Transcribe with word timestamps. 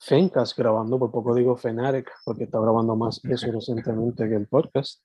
Fencast 0.00 0.56
grabando, 0.56 0.98
por 0.98 1.10
poco 1.10 1.34
digo 1.34 1.56
Fenarec, 1.56 2.10
porque 2.24 2.44
está 2.44 2.60
grabando 2.60 2.96
más 2.96 3.20
eso 3.24 3.50
recientemente 3.52 4.28
que 4.28 4.36
el 4.36 4.46
podcast. 4.46 5.02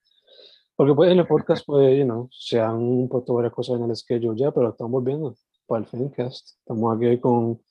Porque 0.75 0.93
pues 0.93 1.11
en 1.11 1.19
el 1.19 1.27
podcast, 1.27 1.63
pues, 1.67 1.97
you 1.97 2.05
know, 2.05 2.27
se 2.31 2.59
han 2.59 3.07
puesto 3.09 3.33
varias 3.33 3.53
cosas 3.53 3.79
en 3.79 3.89
el 3.89 3.95
schedule 3.95 4.39
ya, 4.39 4.51
pero 4.51 4.69
estamos 4.69 4.91
volviendo 4.91 5.35
para 5.67 5.81
el 5.81 5.87
Fencast. 5.87 6.57
Estamos 6.59 6.95
aquí 6.95 7.19
con 7.19 7.61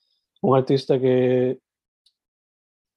un 0.41 0.57
artista 0.57 0.99
que 0.99 1.59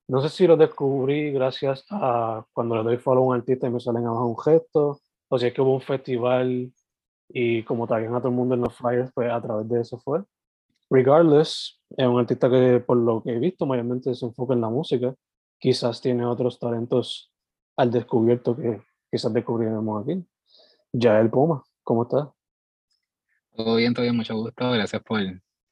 no 0.09 0.23
sé 0.23 0.29
si 0.29 0.47
lo 0.47 0.57
descubrí 0.57 1.33
gracias 1.33 1.85
a 1.91 2.45
cuando 2.53 2.77
le 2.77 2.85
doy 2.85 2.97
follow 2.97 3.25
a 3.25 3.27
un 3.27 3.35
artista 3.37 3.67
y 3.67 3.71
me 3.71 3.81
salen 3.81 4.07
abajo 4.07 4.27
un 4.27 4.39
gesto, 4.39 5.01
o 5.29 5.39
si 5.39 5.47
es 5.47 5.53
que 5.53 5.61
hubo 5.61 5.75
un 5.75 5.81
festival 5.81 6.73
y 7.29 7.65
como 7.65 7.89
también 7.89 8.15
a 8.15 8.19
todo 8.19 8.29
el 8.29 8.37
mundo 8.37 8.55
en 8.55 8.61
los 8.61 8.75
flyers, 8.75 9.11
pues 9.13 9.31
a 9.31 9.41
través 9.43 9.69
de 9.69 9.81
eso 9.81 9.99
fue. 9.99 10.23
Regardless, 10.91 11.81
es 11.97 12.07
un 12.07 12.21
artista 12.21 12.49
que 12.49 12.81
por 12.81 12.97
lo 12.97 13.23
que 13.23 13.33
he 13.33 13.39
visto 13.39 13.67
mayormente 13.67 14.15
se 14.15 14.27
enfoca 14.27 14.55
en 14.55 14.61
la 14.61 14.69
música. 14.69 15.15
Quizás 15.59 16.01
tiene 16.01 16.25
otros 16.25 16.59
talentos 16.59 17.33
al 17.77 17.91
descubierto 17.91 18.57
que 18.57 18.83
quizás 19.11 19.33
descubriremos 19.33 20.03
aquí. 20.03 20.25
Ya 20.93 21.19
el 21.21 21.31
Puma, 21.31 21.63
¿cómo 21.83 22.05
estás? 22.05 22.29
Todo 23.55 23.77
bien, 23.77 23.95
todo 23.95 24.03
bien, 24.03 24.17
mucho 24.17 24.37
gusto. 24.37 24.71
Gracias 24.71 25.03
por 25.03 25.21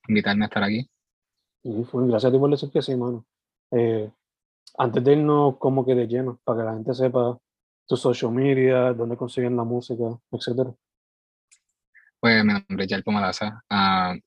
invitarme 0.08 0.44
a 0.44 0.48
estar 0.48 0.62
aquí. 0.62 0.88
Y 1.62 1.84
fue, 1.84 2.06
gracias 2.06 2.30
a 2.30 2.32
ti 2.32 2.38
por 2.38 2.50
decir 2.50 2.70
que 2.70 2.82
sí, 2.82 2.96
mano. 2.96 3.24
Eh, 3.70 4.10
antes 4.76 5.04
de 5.04 5.12
irnos 5.12 5.56
como 5.58 5.84
que 5.84 5.94
de 5.94 6.06
lleno, 6.06 6.40
para 6.44 6.58
que 6.58 6.64
la 6.64 6.74
gente 6.74 6.94
sepa 6.94 7.38
tu 7.86 7.96
social 7.96 8.32
media, 8.32 8.92
dónde 8.92 9.16
consiguen 9.16 9.56
la 9.56 9.64
música, 9.64 10.04
etcétera. 10.30 10.74
Pues 12.20 12.44
mi 12.44 12.52
nombre 12.52 12.84
es 12.84 12.88
Yael 12.88 13.04
Pomalaza. 13.04 13.62
Uh, 13.70 14.18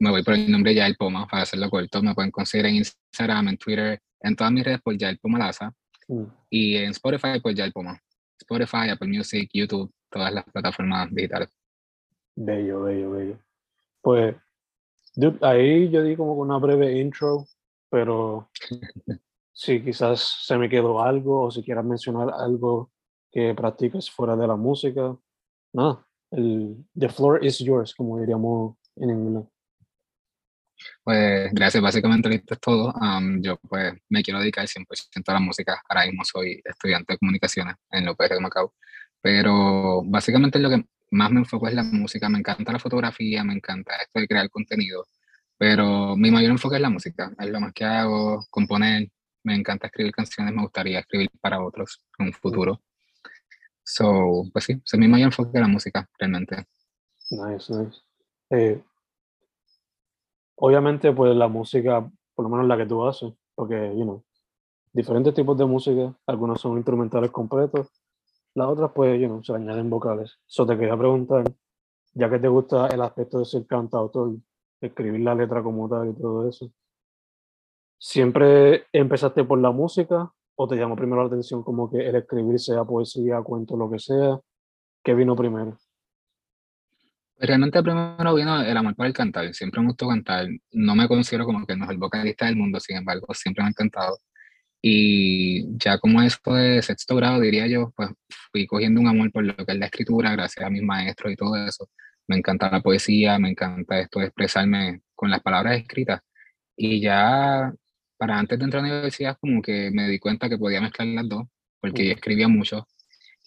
me 0.00 0.10
voy 0.10 0.22
por 0.22 0.34
el 0.34 0.50
nombre 0.50 0.74
Yael 0.74 0.96
Poma, 0.96 1.26
para 1.28 1.42
hacerlo 1.42 1.68
corto. 1.68 2.02
Me 2.02 2.14
pueden 2.14 2.30
conseguir 2.30 2.66
en 2.66 2.76
Instagram, 2.76 3.48
en 3.48 3.58
Twitter, 3.58 4.00
en 4.20 4.34
todas 4.34 4.52
mis 4.52 4.64
redes 4.64 4.80
por 4.80 4.96
Yael 4.96 5.18
Pomalaza. 5.18 5.72
Mm. 6.08 6.24
Y 6.48 6.76
en 6.76 6.90
Spotify 6.90 7.38
por 7.40 7.54
Yael 7.54 7.72
Poma. 7.72 8.00
Spotify, 8.40 8.88
Apple 8.90 9.08
Music, 9.08 9.50
YouTube, 9.52 9.92
todas 10.10 10.32
las 10.32 10.44
plataformas 10.44 11.14
digitales. 11.14 11.50
Bello, 12.34 12.82
bello, 12.82 13.10
bello. 13.10 13.38
Pues, 14.00 14.34
dude, 15.14 15.38
ahí 15.42 15.90
yo 15.90 16.02
di 16.02 16.16
como 16.16 16.32
una 16.32 16.56
breve 16.56 16.98
intro, 16.98 17.44
pero 17.90 18.48
si 19.52 19.82
quizás 19.84 20.46
se 20.46 20.56
me 20.56 20.70
quedó 20.70 21.02
algo 21.02 21.42
o 21.42 21.50
si 21.50 21.62
quieras 21.62 21.84
mencionar 21.84 22.30
algo 22.34 22.90
que 23.30 23.54
practiques 23.54 24.10
fuera 24.10 24.34
de 24.34 24.46
la 24.46 24.56
música, 24.56 25.14
nada, 25.74 26.06
el 26.30 26.86
the 26.98 27.10
floor 27.10 27.44
is 27.44 27.58
yours, 27.58 27.94
como 27.94 28.18
diríamos 28.18 28.76
en 28.96 29.10
inglés. 29.10 29.44
Pues 31.04 31.52
gracias, 31.52 31.82
básicamente 31.82 32.34
esto 32.34 32.54
es 32.54 32.60
todo. 32.60 32.94
yo 33.40 33.56
pues 33.68 33.94
me 34.08 34.22
quiero 34.22 34.40
dedicar 34.40 34.66
100% 34.66 35.30
a 35.30 35.34
la 35.34 35.40
música. 35.40 35.82
Ahora 35.88 36.06
mismo 36.06 36.24
soy 36.24 36.60
estudiante 36.64 37.14
de 37.14 37.18
comunicaciones 37.18 37.76
en 37.90 38.04
la 38.04 38.12
UPR 38.12 38.34
de 38.34 38.40
Macao. 38.40 38.74
Pero 39.20 40.02
básicamente 40.04 40.58
lo 40.58 40.70
que 40.70 40.84
más 41.10 41.30
me 41.30 41.40
enfoco 41.40 41.68
es 41.68 41.74
la 41.74 41.82
música. 41.82 42.28
Me 42.28 42.38
encanta 42.38 42.72
la 42.72 42.78
fotografía, 42.78 43.44
me 43.44 43.54
encanta 43.54 43.94
esto 43.96 44.20
de 44.20 44.28
crear 44.28 44.48
contenido. 44.50 45.06
Pero 45.58 46.16
mi 46.16 46.30
mayor 46.30 46.52
enfoque 46.52 46.76
es 46.76 46.82
la 46.82 46.90
música. 46.90 47.32
Es 47.38 47.50
lo 47.50 47.60
más 47.60 47.72
que 47.74 47.84
hago, 47.84 48.46
componer. 48.50 49.08
Me 49.44 49.54
encanta 49.54 49.86
escribir 49.86 50.12
canciones, 50.12 50.54
me 50.54 50.62
gustaría 50.62 51.00
escribir 51.00 51.30
para 51.40 51.62
otros 51.62 52.02
en 52.18 52.26
un 52.26 52.32
futuro. 52.32 52.82
So, 53.82 54.44
pues 54.52 54.66
sí, 54.66 54.80
es 54.84 54.98
mi 54.98 55.08
mayor 55.08 55.26
enfoque 55.26 55.58
la 55.58 55.66
música, 55.66 56.08
realmente. 56.18 56.64
Nice, 57.30 57.72
nice. 57.72 57.98
Eh, 58.50 58.82
obviamente, 60.60 61.12
pues 61.12 61.34
la 61.34 61.48
música, 61.48 62.08
por 62.34 62.44
lo 62.44 62.50
menos 62.50 62.66
la 62.66 62.76
que 62.76 62.86
tú 62.86 63.04
haces, 63.04 63.32
porque, 63.54 63.94
you 63.96 64.04
know, 64.04 64.22
diferentes 64.92 65.34
tipos 65.34 65.56
de 65.56 65.64
música, 65.64 66.14
algunos 66.26 66.60
son 66.60 66.76
instrumentales 66.76 67.30
completos, 67.30 67.88
las 68.54 68.68
otras, 68.68 68.90
pues, 68.94 69.20
you 69.20 69.26
know, 69.26 69.42
se 69.42 69.54
añaden 69.54 69.88
vocales. 69.88 70.38
Eso 70.46 70.66
te 70.66 70.76
quería 70.76 70.96
preguntar, 70.96 71.44
ya 72.14 72.28
que 72.28 72.38
te 72.38 72.48
gusta 72.48 72.88
el 72.88 73.00
aspecto 73.00 73.38
de 73.38 73.44
ser 73.46 73.66
cantautor, 73.66 74.36
escribir 74.80 75.20
la 75.20 75.34
letra 75.34 75.62
como 75.62 75.88
tal 75.88 76.10
y 76.10 76.14
todo 76.14 76.48
eso, 76.48 76.70
¿siempre 77.98 78.84
empezaste 78.92 79.44
por 79.44 79.60
la 79.60 79.70
música 79.70 80.30
o 80.56 80.68
te 80.68 80.76
llamó 80.76 80.94
primero 80.96 81.22
la 81.22 81.28
atención 81.28 81.62
como 81.62 81.90
que 81.90 82.06
el 82.06 82.16
escribir 82.16 82.58
sea 82.58 82.84
poesía, 82.84 83.40
cuento, 83.42 83.76
lo 83.76 83.90
que 83.90 83.98
sea? 83.98 84.38
¿Qué 85.02 85.14
vino 85.14 85.34
primero? 85.34 85.78
Realmente 87.40 87.82
primero 87.82 88.34
vino 88.34 88.60
el 88.62 88.76
amor 88.76 88.94
por 88.94 89.06
el 89.06 89.14
cantar. 89.14 89.52
Siempre 89.54 89.80
me 89.80 89.88
gustó 89.88 90.08
cantar. 90.08 90.46
No 90.72 90.94
me 90.94 91.08
considero 91.08 91.46
como 91.46 91.66
que 91.66 91.72
el 91.72 91.78
mejor 91.78 91.96
vocalista 91.96 92.44
del 92.46 92.56
mundo, 92.56 92.78
sin 92.80 92.98
embargo, 92.98 93.26
siempre 93.34 93.62
me 93.62 93.68
ha 93.68 93.70
encantado. 93.70 94.18
Y 94.82 95.76
ya 95.78 95.98
como 95.98 96.22
eso 96.22 96.38
de 96.54 96.82
sexto 96.82 97.16
grado, 97.16 97.40
diría 97.40 97.66
yo, 97.66 97.92
pues 97.96 98.10
fui 98.52 98.66
cogiendo 98.66 99.00
un 99.00 99.08
amor 99.08 99.32
por 99.32 99.44
lo 99.44 99.54
que 99.56 99.72
es 99.72 99.78
la 99.78 99.86
escritura, 99.86 100.32
gracias 100.32 100.64
a 100.66 100.70
mis 100.70 100.82
maestros 100.82 101.32
y 101.32 101.36
todo 101.36 101.56
eso. 101.66 101.88
Me 102.28 102.36
encanta 102.36 102.70
la 102.70 102.82
poesía, 102.82 103.38
me 103.38 103.50
encanta 103.50 104.00
esto 104.00 104.20
de 104.20 104.26
expresarme 104.26 105.02
con 105.14 105.30
las 105.30 105.40
palabras 105.40 105.78
escritas. 105.80 106.20
Y 106.76 107.00
ya 107.00 107.72
para 108.18 108.38
antes 108.38 108.58
de 108.58 108.64
entrar 108.66 108.84
a 108.84 108.88
la 108.88 108.94
universidad, 108.94 109.38
como 109.40 109.62
que 109.62 109.90
me 109.92 110.08
di 110.08 110.18
cuenta 110.18 110.48
que 110.48 110.58
podía 110.58 110.80
mezclar 110.82 111.08
las 111.08 111.28
dos, 111.28 111.46
porque 111.80 112.06
yo 112.06 112.12
escribía 112.12 112.48
mucho 112.48 112.86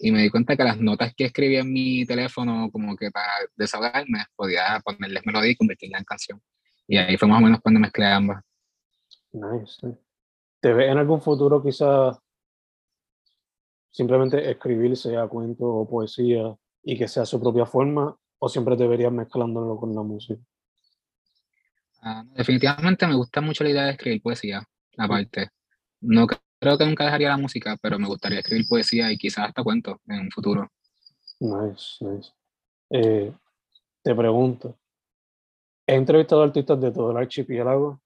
y 0.03 0.11
me 0.11 0.21
di 0.21 0.29
cuenta 0.29 0.57
que 0.57 0.65
las 0.65 0.77
notas 0.81 1.13
que 1.15 1.23
escribía 1.23 1.61
en 1.61 1.71
mi 1.71 2.05
teléfono, 2.05 2.69
como 2.73 2.94
que 2.97 3.09
para 3.09 3.31
desahogarme, 3.55 4.25
podía 4.35 4.81
ponerles 4.83 5.25
melodía 5.25 5.51
y 5.51 5.55
convertirla 5.55 5.97
en 6.00 6.03
canción. 6.03 6.41
Y 6.85 6.97
ahí 6.97 7.15
fue 7.15 7.29
más 7.29 7.39
o 7.39 7.45
menos 7.45 7.61
cuando 7.61 7.79
mezclé 7.79 8.07
ambas. 8.07 8.44
Nice. 9.31 9.97
¿Te 10.59 10.73
ves 10.73 10.91
en 10.91 10.97
algún 10.97 11.21
futuro 11.21 11.63
quizá 11.63 12.19
simplemente 13.91 14.51
escribir, 14.51 14.97
sea 14.97 15.25
cuento 15.27 15.63
o 15.63 15.89
poesía, 15.89 16.53
y 16.83 16.97
que 16.97 17.07
sea 17.07 17.25
su 17.25 17.39
propia 17.39 17.65
forma, 17.65 18.13
o 18.39 18.49
siempre 18.49 18.75
te 18.75 18.85
verías 18.85 19.13
mezclándolo 19.13 19.77
con 19.77 19.95
la 19.95 20.01
música? 20.01 20.41
Ah, 22.01 22.25
definitivamente 22.35 23.07
me 23.07 23.15
gusta 23.15 23.39
mucho 23.39 23.63
la 23.63 23.69
idea 23.69 23.83
de 23.85 23.91
escribir 23.91 24.21
poesía, 24.21 24.67
aparte. 24.97 25.51
No 26.01 26.27
Creo 26.63 26.77
que 26.77 26.86
nunca 26.86 27.04
dejaría 27.04 27.27
la 27.27 27.36
música, 27.36 27.77
pero 27.81 28.00
me 28.00 28.07
gustaría 28.07 28.39
escribir 28.39 28.65
poesía 28.69 29.12
y 29.12 29.18
quizás 29.18 29.50
hasta 29.50 29.62
cuentos 29.62 29.98
en 30.07 30.21
un 30.21 30.31
futuro. 30.31 30.71
Nice, 31.42 31.98
nice. 32.00 32.31
Eh, 32.89 33.33
te 34.01 34.15
pregunto, 34.15 34.77
he 35.86 35.95
entrevistado 35.95 36.42
artistas 36.42 36.80
de 36.80 36.94
todo 36.94 37.12
el 37.12 37.18
archipiélago, 37.18 38.00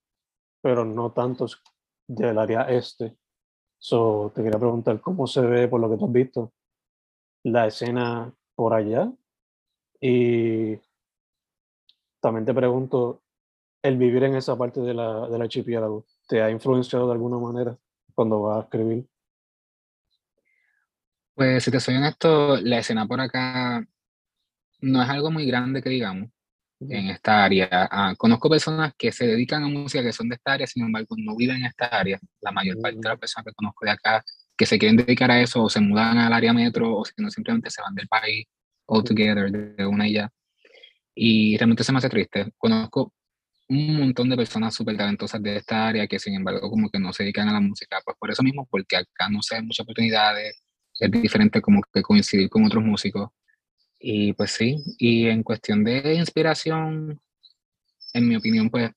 pero 0.60 0.84
no 0.84 1.12
tantos 1.12 1.62
del 2.08 2.40
área 2.40 2.64
este. 2.64 3.16
So, 3.78 4.32
te 4.34 4.42
quería 4.42 4.58
preguntar 4.58 5.00
cómo 5.02 5.28
se 5.28 5.42
ve, 5.42 5.68
por 5.68 5.80
lo 5.80 5.88
que 5.92 5.98
tú 5.98 6.06
has 6.06 6.12
visto, 6.12 6.52
la 7.44 7.68
escena 7.68 8.34
por 8.56 8.74
allá. 8.74 9.12
Y 10.02 10.80
también 12.20 12.46
te 12.46 12.56
pregunto, 12.56 13.22
el 13.84 13.98
vivir 13.98 14.24
en 14.24 14.36
esa 14.36 14.58
parte 14.58 14.80
de 14.80 14.96
la, 14.96 15.30
del 15.30 15.44
archipiélago, 15.44 16.06
¿te 16.28 16.42
ha 16.42 16.50
influenciado 16.50 17.06
de 17.06 17.14
alguna 17.14 17.38
manera 17.38 17.78
cuando 18.18 18.42
vas 18.42 18.58
a 18.58 18.64
escribir? 18.64 19.08
Pues 21.36 21.64
si 21.64 21.70
te 21.70 21.80
soy 21.80 21.96
honesto, 21.96 22.58
la 22.58 22.80
escena 22.80 23.06
por 23.06 23.22
acá 23.22 23.86
no 24.82 25.04
es 25.04 25.10
algo 25.10 25.30
muy 25.30 25.46
grande 25.46 25.84
que 25.84 25.90
digamos 25.90 26.30
en 26.80 27.10
esta 27.10 27.46
área. 27.46 27.70
Ah, 27.72 28.16
conozco 28.18 28.50
personas 28.50 28.94
que 28.98 29.12
se 29.12 29.28
dedican 29.28 29.64
a 29.64 29.68
música 29.68 30.04
que 30.04 30.12
son 30.12 30.30
de 30.30 30.36
esta 30.36 30.54
área, 30.54 30.66
sin 30.66 30.84
embargo 30.84 31.16
no 31.16 31.36
viven 31.36 31.58
en 31.58 31.66
esta 31.66 31.86
área. 31.86 32.20
La 32.42 32.52
mayor 32.52 32.82
parte 32.82 32.98
de 33.00 33.08
las 33.08 33.20
personas 33.20 33.46
que 33.46 33.54
conozco 33.54 33.86
de 33.86 33.92
acá 33.92 34.26
que 34.58 34.66
se 34.66 34.80
quieren 34.80 34.98
dedicar 34.98 35.30
a 35.30 35.40
eso 35.40 35.62
o 35.64 35.70
se 35.70 35.80
mudan 35.80 36.18
al 36.18 36.34
área 36.34 36.54
metro 36.54 36.98
o 36.98 37.06
si 37.06 37.14
no 37.18 37.30
simplemente 37.30 37.70
se 37.70 37.84
van 37.84 37.94
del 37.94 38.08
país 38.08 38.48
all 38.88 39.04
together 39.04 39.52
de 39.52 39.86
una 39.86 40.08
y 40.08 40.14
ya. 40.14 40.32
Y 41.14 41.56
realmente 41.58 41.84
se 41.84 41.92
me 41.92 42.00
hace 42.00 42.10
triste. 42.10 42.52
Conozco 42.58 43.14
un 43.70 44.00
montón 44.00 44.30
de 44.30 44.38
personas 44.38 44.74
súper 44.76 44.98
talentosas 44.98 45.42
de 45.42 45.58
esta 45.58 45.88
área 45.88 46.08
que 46.08 46.20
sin 46.20 46.36
embargo 46.36 46.70
como 46.70 46.90
que 46.90 47.00
no 47.00 47.12
se 47.14 47.24
dedican 47.24 47.50
a 47.50 47.54
la 47.54 47.60
música, 47.60 48.00
pues 48.06 48.18
por 48.20 48.32
eso 48.32 48.44
mismo, 48.44 48.68
porque 48.70 48.98
acá 48.98 49.30
no 49.30 49.42
se 49.42 49.56
ven 49.56 49.66
muchas 49.68 49.84
oportunidades, 49.84 50.62
es 51.00 51.12
diferente 51.12 51.62
como 51.62 51.82
que 51.94 52.02
coincidir 52.02 52.50
con 52.50 52.66
otros 52.66 52.84
músicos. 52.84 53.30
Y 54.00 54.34
pues 54.34 54.52
sí, 54.52 54.78
y 55.00 55.28
en 55.28 55.44
cuestión 55.44 55.84
de 55.84 56.16
inspiración, 56.16 57.20
en 58.14 58.28
mi 58.28 58.36
opinión, 58.36 58.70
pues 58.70 58.92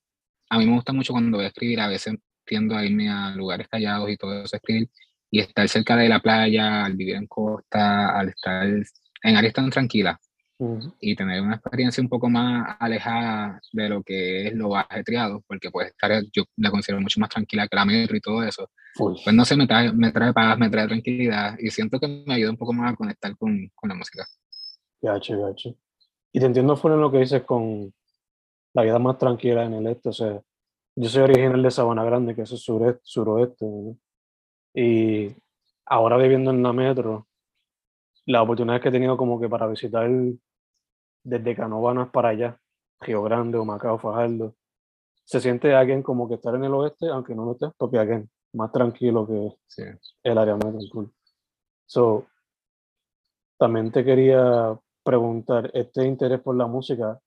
a 0.51 0.59
mí 0.59 0.67
me 0.67 0.75
gusta 0.75 0.93
mucho 0.93 1.13
cuando 1.13 1.39
voy 1.39 1.47
a 1.47 1.49
escribir, 1.49 1.81
a 1.81 1.89
veces 1.89 2.17
tiendo 2.45 2.77
a 2.77 2.85
irme 2.85 3.09
a 3.09 3.31
lugares 3.31 3.69
callados 3.69 4.11
y 4.11 4.17
todo 4.17 4.45
eso, 4.45 4.57
escribir, 4.57 4.89
y 5.31 5.41
estar 5.41 5.69
cerca 5.69 5.97
de 5.97 6.09
la 6.09 6.21
playa, 6.21 6.85
al 6.85 6.97
vivir 6.97 7.17
en 7.17 7.27
costa, 7.27 8.19
al 8.19 8.31
estar 8.31 8.67
en 8.67 9.37
áreas 9.37 9.55
tan 9.55 9.71
tranquilas, 9.71 10.19
y 11.01 11.17
tener 11.17 11.41
una 11.41 11.57
experiencia 11.57 12.03
un 12.03 12.09
poco 12.09 12.29
más 12.29 12.77
alejada 12.79 13.61
de 13.73 13.89
lo 13.89 14.03
que 14.03 14.49
es 14.49 14.55
lo 14.55 14.77
ajetreado, 14.77 15.43
porque 15.47 15.71
puede 15.71 15.89
estar, 15.89 16.11
yo 16.33 16.45
la 16.57 16.71
considero 16.71 17.01
mucho 17.01 17.19
más 17.21 17.31
tranquila 17.31 17.67
que 17.67 17.77
la 17.77 17.85
metro 17.85 18.17
y 18.17 18.21
todo 18.21 18.43
eso. 18.43 18.69
Pues 18.97 19.35
no 19.35 19.45
sé, 19.45 19.57
me 19.57 19.67
trae, 19.67 19.93
me 19.93 20.13
trae 20.13 20.33
paz, 20.33 20.59
me 20.59 20.69
trae 20.69 20.87
tranquilidad 20.87 21.57
y 21.59 21.71
siento 21.71 21.99
que 21.99 22.25
me 22.27 22.35
ayuda 22.35 22.51
un 22.51 22.57
poco 22.57 22.73
más 22.73 22.93
a 22.93 22.97
conectar 22.97 23.37
con, 23.37 23.71
con 23.75 23.89
la 23.89 23.95
música. 23.95 24.27
Gacho, 25.01 25.41
gacho. 25.41 25.75
Y 26.33 26.41
te 26.41 26.47
entiendo 26.47 26.77
fuera 26.77 26.97
lo 26.97 27.11
que 27.11 27.19
dices 27.19 27.43
con 27.43 27.93
la 28.75 28.83
vida 28.83 28.99
más 28.99 29.19
tranquila 29.19 29.65
en 29.65 29.75
el 29.75 29.87
este, 29.87 30.11
o 30.11 30.13
sea, 30.13 30.41
yo 30.95 31.09
soy 31.09 31.23
original 31.23 31.63
de 31.63 31.71
Sabana 31.71 32.05
Grande, 32.05 32.35
que 32.35 32.43
es 32.43 32.53
el 32.53 32.59
sureste, 32.59 33.01
suroeste, 33.05 33.67
y 34.75 35.35
ahora 35.87 36.17
viviendo 36.17 36.51
en 36.51 36.63
la 36.63 36.73
metro, 36.73 37.27
la 38.27 38.43
oportunidad 38.43 38.81
que 38.81 38.89
he 38.89 38.93
tenido 38.93 39.17
como 39.17 39.41
que 39.41 39.49
para 39.49 39.67
visitar 39.67 40.09
desde 41.23 41.57
Canóvanas 41.57 42.11
para 42.11 42.31
allá, 42.31 42.61
Río 43.01 43.23
Grande 43.23 43.59
o 43.59 43.65
Macao, 43.65 43.99
Fajardo, 43.99 44.55
se 45.25 45.41
siente 45.41 45.75
alguien 45.75 46.03
como 46.03 46.29
que 46.29 46.35
estar 46.35 46.55
en 46.55 46.65
el 46.65 46.75
oeste, 46.75 47.09
aunque 47.09 47.35
no 47.35 47.45
lo 47.45 47.53
esté, 47.53 47.69
porque 47.77 47.99
alguien 47.99 48.29
más 48.53 48.73
tranquilo 48.73 49.27
que 49.27 49.57
el 50.25 50.39
área 50.39 50.57
metro. 50.57 51.11
So, 51.87 52.27
también 53.59 53.93
te 53.93 54.05
quería 54.05 54.79
preguntar, 55.05 55.71
este 55.75 56.05
interés 56.07 56.41
por 56.41 56.57
la 56.57 56.67
música, 56.67 57.21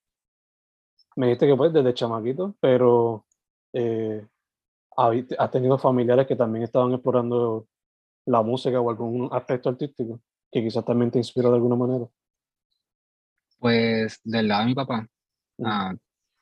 me 1.15 1.27
dijiste 1.27 1.47
que 1.47 1.55
pues 1.55 1.71
desde 1.71 1.93
chamaquito, 1.93 2.55
pero 2.59 3.25
eh, 3.73 4.25
¿has 4.97 5.51
tenido 5.51 5.77
familiares 5.77 6.27
que 6.27 6.35
también 6.35 6.63
estaban 6.63 6.93
explorando 6.93 7.67
la 8.25 8.41
música 8.41 8.79
o 8.79 8.89
algún 8.89 9.29
aspecto 9.31 9.69
artístico 9.69 10.19
que 10.51 10.61
quizás 10.61 10.83
también 10.85 11.11
te 11.11 11.19
inspiró 11.19 11.49
de 11.49 11.55
alguna 11.55 11.75
manera? 11.75 12.07
Pues 13.63 14.19
del 14.25 14.49
lado 14.49 14.63
de 14.63 14.67
mi 14.67 14.75
papá, 14.75 15.07
ah, 15.63 15.93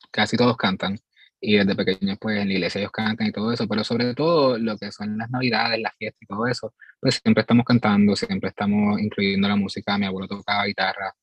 casi 0.10 0.36
todos 0.38 0.58
cantan. 0.58 0.98
Y 1.40 1.56
desde 1.56 1.76
pequeños, 1.76 2.18
pues 2.20 2.40
en 2.40 2.48
la 2.48 2.54
iglesia 2.56 2.80
ellos 2.80 2.92
cantan 2.92 3.28
y 3.28 3.32
todo 3.32 3.54
eso, 3.54 3.68
pero 3.68 3.84
sobre 3.84 4.16
todo 4.16 4.58
lo 4.58 4.76
que 4.76 4.92
son 4.92 5.20
las 5.20 5.30
navidades, 5.30 5.80
las 5.80 5.96
fiestas 5.98 6.20
y 6.24 6.26
todo 6.26 6.48
eso, 6.48 6.74
pues 7.00 7.22
siempre 7.24 7.42
estamos 7.42 7.64
cantando, 7.64 8.16
siempre 8.16 8.50
estamos 8.50 9.00
incluyendo 9.00 9.48
la 9.48 9.56
música. 9.56 10.00
Mi 10.00 10.08
abuelo 10.08 10.28
tocaba 10.28 10.66
guitarra 10.66 11.14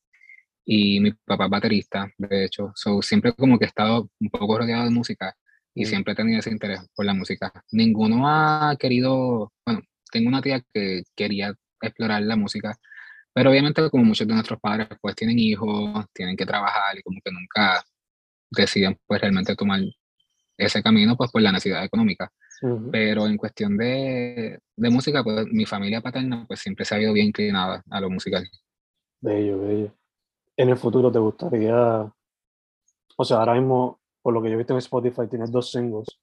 y 0.64 1.00
mi 1.00 1.10
papá 1.12 1.46
es 1.46 1.50
baterista, 1.50 2.08
de 2.16 2.44
hecho. 2.44 2.70
So, 2.76 3.02
siempre 3.02 3.32
como 3.32 3.58
que 3.58 3.64
he 3.64 3.68
estado 3.68 4.08
un 4.20 4.30
poco 4.30 4.56
rodeado 4.58 4.84
de 4.84 4.90
música 4.90 5.34
y 5.74 5.84
siempre 5.84 6.12
he 6.12 6.16
tenido 6.16 6.38
ese 6.38 6.50
interés 6.50 6.80
por 6.94 7.06
la 7.06 7.14
música. 7.14 7.52
Ninguno 7.72 8.28
ha 8.28 8.76
querido, 8.78 9.52
bueno, 9.66 9.82
tengo 10.12 10.28
una 10.28 10.42
tía 10.42 10.62
que 10.72 11.02
quería 11.16 11.54
explorar 11.82 12.22
la 12.22 12.36
música, 12.36 12.78
pero 13.32 13.50
obviamente 13.50 13.88
como 13.90 14.04
muchos 14.04 14.26
de 14.26 14.34
nuestros 14.34 14.60
padres 14.60 14.88
pues 15.00 15.14
tienen 15.14 15.38
hijos, 15.38 16.04
tienen 16.12 16.36
que 16.36 16.46
trabajar 16.46 16.98
y 16.98 17.02
como 17.02 17.20
que 17.24 17.30
nunca 17.30 17.84
deciden 18.50 18.98
pues 19.06 19.20
realmente 19.20 19.54
tomar 19.54 19.80
ese 20.56 20.82
camino 20.82 21.16
pues 21.16 21.30
por 21.30 21.40
la 21.40 21.52
necesidad 21.52 21.84
económica. 21.84 22.30
Pero 22.90 23.28
en 23.28 23.36
cuestión 23.36 23.76
de, 23.76 24.58
de, 24.74 24.90
música, 24.90 25.22
pues 25.22 25.46
mi 25.52 25.64
familia 25.64 26.00
paterna 26.00 26.44
pues 26.48 26.58
siempre 26.58 26.84
se 26.84 26.96
ha 26.96 27.00
ido 27.00 27.12
bien 27.12 27.28
inclinada 27.28 27.84
a 27.88 28.00
lo 28.00 28.10
musical. 28.10 28.44
Bello, 29.20 29.60
bello. 29.60 29.94
En 30.56 30.68
el 30.68 30.76
futuro 30.76 31.12
te 31.12 31.20
gustaría, 31.20 32.12
o 33.16 33.24
sea, 33.24 33.36
ahora 33.36 33.54
mismo, 33.54 34.00
por 34.20 34.34
lo 34.34 34.42
que 34.42 34.48
yo 34.48 34.54
he 34.54 34.58
visto 34.58 34.72
en 34.72 34.78
Spotify, 34.78 35.28
tienes 35.30 35.52
dos 35.52 35.70
singles, 35.70 36.18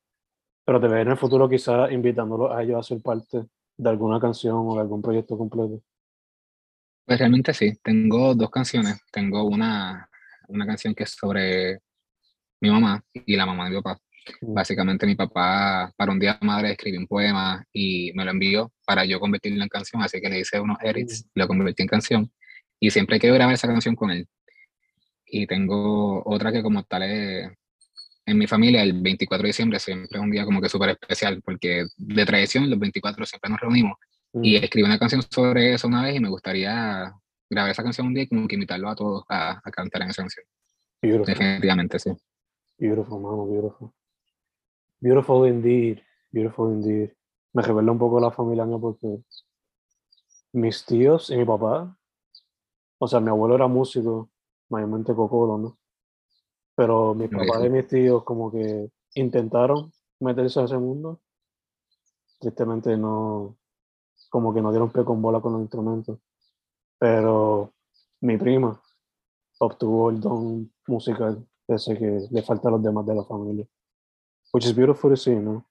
pero 0.65 0.81
te 0.81 0.89
ves 0.89 1.03
en 1.03 1.11
el 1.11 1.17
futuro 1.17 1.47
quizás 1.47 1.89
invitándolos 1.93 2.51
a 2.51 2.61
ellos 2.63 2.79
a 2.79 2.83
ser 2.83 3.01
parte 3.01 3.45
de 3.77 3.89
alguna 3.89 4.19
canción 4.19 4.57
o 4.57 4.75
de 4.75 4.81
algún 4.81 5.01
proyecto 5.01 5.37
completo. 5.37 5.81
Pues 7.05 7.19
realmente 7.19 7.53
sí, 7.53 7.77
tengo 7.83 8.33
dos 8.33 8.49
canciones. 8.49 8.99
Tengo 9.11 9.43
una, 9.43 10.09
una 10.47 10.65
canción 10.65 10.95
que 10.95 11.03
es 11.03 11.11
sobre 11.11 11.79
mi 12.59 12.69
mamá 12.71 13.03
y 13.13 13.35
la 13.35 13.45
mamá 13.45 13.65
de 13.65 13.71
mi 13.71 13.81
papá. 13.81 13.99
Mm. 14.41 14.53
Básicamente 14.53 15.05
mi 15.05 15.15
papá 15.15 15.93
para 15.95 16.11
un 16.11 16.19
día 16.19 16.37
de 16.39 16.47
madre 16.47 16.71
escribió 16.71 16.99
un 16.99 17.07
poema 17.07 17.63
y 17.71 18.11
me 18.13 18.25
lo 18.25 18.31
envió 18.31 18.71
para 18.85 19.05
yo 19.05 19.19
convertirlo 19.19 19.61
en 19.61 19.69
canción, 19.69 20.01
así 20.01 20.19
que 20.19 20.29
le 20.29 20.39
hice 20.39 20.59
unos 20.59 20.77
edits, 20.81 21.25
mm. 21.25 21.39
lo 21.39 21.47
convertí 21.47 21.83
en 21.83 21.87
canción 21.87 22.31
y 22.79 22.89
siempre 22.91 23.19
quiero 23.19 23.35
grabar 23.35 23.53
esa 23.53 23.67
canción 23.67 23.95
con 23.95 24.11
él. 24.11 24.27
Y 25.27 25.47
tengo 25.47 26.23
otra 26.25 26.51
que 26.51 26.63
como 26.63 26.83
tal 26.83 27.03
es, 27.03 27.51
en 28.25 28.37
mi 28.37 28.47
familia 28.47 28.81
el 28.81 28.93
24 28.93 29.43
de 29.43 29.49
diciembre 29.49 29.79
siempre 29.79 30.17
es 30.17 30.23
un 30.23 30.31
día 30.31 30.45
como 30.45 30.61
que 30.61 30.69
súper 30.69 30.89
especial 30.89 31.41
porque 31.43 31.85
de 31.97 32.25
tradición 32.25 32.69
los 32.69 32.79
24 32.79 33.25
siempre 33.25 33.51
nos 33.51 33.59
reunimos 33.59 33.97
y 34.41 34.59
mm. 34.59 34.63
escribí 34.63 34.85
una 34.85 34.99
canción 34.99 35.21
sobre 35.29 35.73
eso 35.73 35.87
una 35.87 36.03
vez 36.03 36.15
y 36.15 36.19
me 36.19 36.29
gustaría 36.29 37.13
grabar 37.49 37.71
esa 37.71 37.83
canción 37.83 38.07
un 38.07 38.13
día 38.13 38.23
y 38.23 38.27
como 38.27 38.47
que 38.47 38.55
invitarlo 38.55 38.89
a 38.89 38.95
todos 38.95 39.23
a, 39.29 39.61
a 39.63 39.71
cantar 39.71 40.01
en 40.01 40.09
esa 40.09 40.23
canción. 40.23 40.45
Beautiful. 41.01 41.25
Definitivamente, 41.25 41.99
sí. 41.99 42.11
Beautiful, 42.77 43.21
mano, 43.21 43.45
beautiful. 43.45 43.91
Beautiful 44.99 45.47
indeed, 45.47 45.99
beautiful 46.31 46.73
indeed. 46.73 47.11
Me 47.53 47.61
revela 47.61 47.91
un 47.91 47.99
poco 47.99 48.19
la 48.19 48.31
familia 48.31 48.65
mía 48.65 48.77
porque 48.79 49.19
mis 50.53 50.85
tíos 50.85 51.29
y 51.29 51.37
mi 51.37 51.45
papá, 51.45 51.97
o 52.97 53.07
sea, 53.07 53.19
mi 53.19 53.29
abuelo 53.29 53.55
era 53.55 53.67
músico, 53.67 54.29
mayormente 54.69 55.13
cocolo, 55.13 55.57
¿no? 55.57 55.77
Pero 56.75 57.13
mi 57.13 57.27
papá 57.27 57.65
y 57.65 57.69
mis 57.69 57.87
tíos 57.87 58.23
como 58.23 58.51
que 58.51 58.89
intentaron 59.13 59.91
meterse 60.19 60.59
a 60.59 60.65
ese 60.65 60.77
mundo. 60.77 61.21
Tristemente 62.39 62.97
no, 62.97 63.57
como 64.29 64.53
que 64.53 64.61
no 64.61 64.71
dieron 64.71 64.91
pie 64.91 65.03
con 65.03 65.21
bola 65.21 65.39
con 65.39 65.53
los 65.53 65.61
instrumentos. 65.61 66.19
Pero 66.97 67.73
mi 68.21 68.37
prima 68.37 68.79
obtuvo 69.59 70.09
el 70.09 70.19
don 70.19 70.71
musical 70.87 71.45
ese 71.67 71.97
que 71.97 72.27
le 72.29 72.43
falta 72.43 72.67
a 72.69 72.71
los 72.71 72.83
demás 72.83 73.05
de 73.05 73.15
la 73.15 73.23
familia. 73.23 73.65
Which 74.53 74.65
is 74.65 74.75
beautiful 74.75 75.11
to 75.11 75.17
see, 75.17 75.35
¿no? 75.35 75.65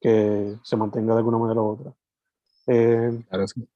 Que 0.00 0.56
se 0.62 0.76
mantenga 0.76 1.12
de 1.12 1.18
alguna 1.18 1.38
manera 1.38 1.60
u 1.60 1.70
otra. 1.70 1.94
Eh, 2.66 3.24
claro, 3.28 3.46
sí. 3.46 3.66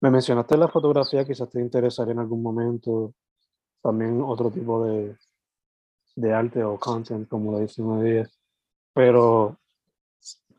Me 0.00 0.10
mencionaste 0.10 0.56
la 0.56 0.68
fotografía, 0.68 1.24
quizás 1.24 1.50
te 1.50 1.60
interesaría 1.60 2.12
en 2.12 2.20
algún 2.20 2.42
momento 2.42 3.14
también 3.82 4.22
otro 4.22 4.50
tipo 4.50 4.84
de, 4.84 5.16
de 6.16 6.32
arte 6.32 6.62
o 6.62 6.78
content, 6.78 7.28
como 7.28 7.52
lo 7.52 7.58
hoy 7.58 8.10
día. 8.10 8.28
Pero 8.92 9.58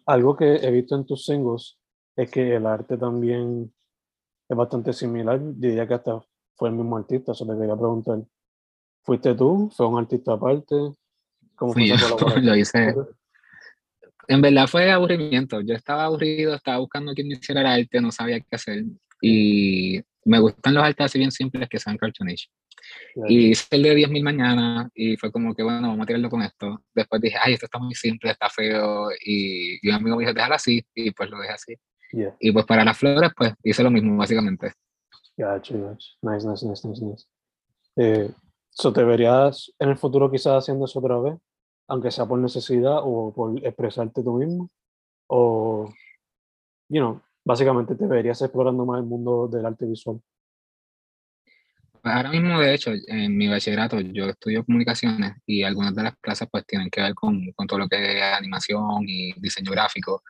algo 0.06 0.36
que 0.36 0.56
he 0.56 0.72
visto 0.72 0.96
en 0.96 1.06
tus 1.06 1.26
singles 1.26 1.79
es 2.20 2.30
que 2.30 2.56
el 2.56 2.66
arte 2.66 2.98
también 2.98 3.74
es 4.50 4.58
bastante 4.58 4.92
similar. 4.92 5.40
Diría 5.42 5.88
que 5.88 5.94
hasta 5.94 6.22
fue 6.56 6.70
el 6.70 6.76
mismo 6.76 6.98
artista, 6.98 7.34
se 7.34 7.46
le 7.46 7.58
quería 7.58 7.76
preguntar. 7.76 8.20
¿Fuiste 9.04 9.34
tú? 9.36 9.72
¿Fue 9.76 9.88
un 9.88 10.00
artista 10.00 10.34
aparte? 10.34 10.76
¿Cómo 11.56 11.74
fue 11.74 12.42
Lo 12.42 12.56
hice. 12.58 12.94
En 14.28 14.42
verdad 14.42 14.68
fue 14.68 14.92
aburrimiento. 14.92 15.62
Yo 15.62 15.76
estaba 15.76 16.04
aburrido, 16.04 16.54
estaba 16.56 16.80
buscando 16.80 17.14
quién 17.14 17.32
hiciera 17.32 17.62
el 17.62 17.68
arte, 17.68 18.02
no 18.02 18.12
sabía 18.12 18.42
qué 18.42 18.56
hacer. 18.56 18.84
Y 19.22 20.02
me 20.26 20.40
gustan 20.40 20.74
los 20.74 20.84
artes 20.84 21.06
así 21.06 21.20
bien 21.20 21.32
simples 21.32 21.70
que 21.70 21.80
sean 21.80 21.98
cartoonish. 21.98 22.50
Y 23.28 23.52
hice 23.52 23.66
el 23.72 23.84
de 23.84 23.96
10.000 23.96 24.24
mañana 24.24 24.90
y 24.94 25.16
fue 25.16 25.32
como 25.32 25.56
que, 25.56 25.64
bueno, 25.64 25.88
vamos 25.88 26.04
a 26.04 26.06
tirarlo 26.06 26.30
con 26.30 26.42
esto. 26.42 26.84
Después 26.94 27.22
dije, 27.22 27.38
ay, 27.42 27.54
esto 27.54 27.66
está 27.66 27.80
muy 27.80 27.96
simple, 27.96 28.32
está 28.32 28.50
feo. 28.50 29.10
Y, 29.24 29.80
y 29.82 29.90
un 29.90 29.96
amigo 29.96 30.18
me 30.18 30.24
dijo, 30.24 30.34
déjalo 30.34 30.56
así. 30.56 30.86
Y 30.94 31.12
pues 31.12 31.30
lo 31.30 31.40
dejé 31.40 31.54
así. 31.54 31.76
Y 32.12 32.52
pues 32.52 32.66
para 32.66 32.84
las 32.84 32.98
flores, 32.98 33.32
pues 33.36 33.54
hice 33.64 33.84
lo 33.84 33.92
mismo, 33.92 34.18
básicamente. 34.18 34.74
Gotcha, 35.38 35.76
gotcha. 35.78 36.08
Nice, 36.22 36.48
nice, 36.48 36.66
nice, 36.66 36.88
nice, 36.88 37.06
nice. 37.06 37.26
Eh, 37.96 38.32
so 38.70 38.92
¿Te 38.92 39.04
verías 39.04 39.72
en 39.80 39.90
el 39.90 39.98
futuro 39.98 40.30
quizás 40.30 40.64
haciendo 40.64 40.86
eso 40.86 41.00
otra 41.00 41.20
vez? 41.20 41.36
Aunque 41.88 42.12
sea 42.12 42.26
por 42.26 42.40
necesidad 42.40 43.00
o 43.02 43.34
por 43.34 43.58
expresarte 43.66 44.24
tú 44.24 44.34
mismo. 44.34 44.70
O, 45.28 45.92
you 46.90 47.00
know, 47.00 47.22
básicamente 47.46 47.96
te 47.96 48.06
verías 48.06 48.42
explorando 48.42 48.86
más 48.86 49.00
el 49.00 49.06
mundo 49.06 49.48
del 49.48 49.66
arte 49.66 49.86
visual. 49.86 50.22
Pues 52.02 52.16
ahora 52.16 52.30
mismo, 52.30 52.60
de 52.60 52.74
hecho, 52.74 52.92
en 53.08 53.38
mi 53.38 53.48
bachillerato 53.48 54.00
yo 54.00 54.26
estudio 54.26 54.64
comunicaciones 54.64 55.34
y 55.46 55.64
algunas 55.64 55.94
de 55.94 56.04
las 56.04 56.16
clases 56.18 56.48
pues 56.50 56.66
tienen 56.66 56.90
que 56.90 57.02
ver 57.02 57.14
con, 57.14 57.52
con 57.54 57.68
todo 57.68 57.80
lo 57.80 57.90
que 57.90 58.18
es 58.18 58.24
animación 58.24 59.04
y 59.08 59.34
diseño 59.34 59.72
gráfico. 59.72 60.24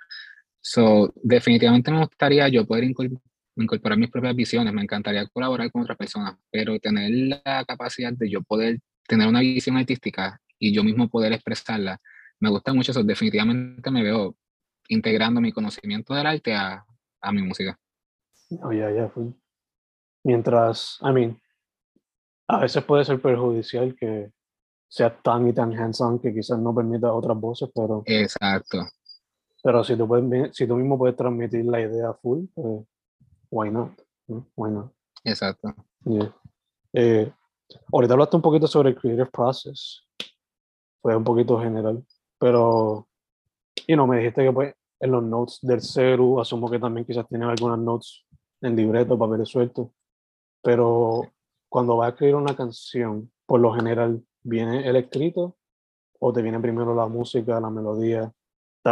So, 0.62 1.13
definitivamente 1.16 1.92
me 1.92 2.00
gustaría 2.00 2.48
yo 2.50 2.66
poder 2.66 2.84
incorporar 2.84 3.98
mis 3.98 4.10
propias 4.10 4.36
visiones, 4.36 4.74
me 4.74 4.82
encantaría 4.82 5.28
colaborar 5.28 5.72
con 5.72 5.84
otras 5.84 5.98
personas, 5.98 6.36
pero 6.51 6.80
tener 6.80 7.12
la 7.44 7.66
capacidad 7.66 8.12
de 8.13 8.30
yo 8.30 8.42
poder 8.42 8.80
tener 9.08 9.28
una 9.28 9.39
visión 9.39 9.78
artística 9.78 10.39
y 10.60 10.74
yo 10.74 10.84
mismo 10.84 11.10
poder 11.10 11.34
expresarla, 11.34 12.00
me 12.39 12.50
gusta 12.50 12.74
mucho 12.74 12.92
eso, 12.92 13.04
definitivamente 13.04 13.89
me 13.92 14.04
veo 14.04 14.36
integrando 14.89 15.42
mi 15.42 15.51
conocimiento 15.51 16.13
del 16.13 16.28
arte 16.28 16.54
a, 16.54 16.86
a 17.22 17.32
mi 17.32 17.42
música. 17.42 17.78
Oh, 18.62 18.72
ya, 18.72 18.92
ya, 18.92 19.12
Mientras, 20.24 21.00
I 21.01 21.12
mean, 21.12 21.42
a 22.48 22.60
veces 22.60 22.84
puede 22.84 23.06
ser 23.06 23.22
perjudicial 23.22 23.96
que 23.96 24.32
sea 24.88 25.16
tan 25.22 25.48
y 25.48 25.54
tan 25.54 25.72
hands-on 25.74 26.20
que 26.20 26.34
quizás 26.34 26.60
no 26.60 26.74
permita 26.74 27.13
otras 27.13 27.39
voces, 27.39 27.70
pero... 27.74 28.04
Exacto. 28.06 28.80
Pero 29.62 29.84
si 29.84 29.96
tú, 29.96 30.08
puedes, 30.08 30.56
si 30.56 30.68
tú 30.68 30.75
mismo 30.75 30.98
puedes 30.98 31.16
transmitir 31.16 31.66
la 31.66 31.82
idea 31.82 32.13
full, 32.13 32.46
pues 32.54 32.86
why 33.50 33.70
not? 33.70 33.92
Why 34.56 34.72
not? 34.72 34.92
Exacto. 35.24 35.74
Eh, 36.94 37.32
ahorita 37.92 38.13
hablaste 38.13 38.36
un 38.36 38.42
poquito 38.42 38.68
sobre 38.68 38.89
el 38.89 38.96
creative 38.96 39.28
process. 39.28 40.08
Fue 41.01 41.16
un 41.16 41.24
poquito 41.24 41.60
general. 41.60 42.04
Pero, 42.38 43.08
y 43.86 43.96
no, 43.96 44.08
me 44.08 44.18
dijiste 44.18 44.44
que 44.44 44.51
pues 44.51 44.75
en 45.00 45.12
los 45.12 45.24
notes 45.24 45.60
del 45.62 45.82
CERU, 45.82 46.39
asumo 46.39 46.70
que 46.70 46.80
también 46.80 47.06
quizás 47.06 47.28
tienen 47.28 47.50
algunas 47.50 47.80
notes 47.80 48.25
en 48.62 48.75
libreto, 48.75 49.18
papeles 49.18 49.50
sueltos. 49.50 49.89
Pero 50.62 51.22
cuando 51.70 51.98
vas 51.98 52.08
a 52.08 52.10
escribir 52.12 52.36
una 52.36 52.56
canción, 52.56 53.32
por 53.46 53.60
lo 53.60 53.74
general, 53.74 54.24
¿viene 54.44 54.88
el 54.88 54.96
escrito 54.98 55.58
o 56.20 56.34
te 56.34 56.42
viene 56.42 56.60
primero 56.60 56.94
la 56.94 57.08
música, 57.08 57.60
la 57.60 57.70
melodía, 57.70 58.32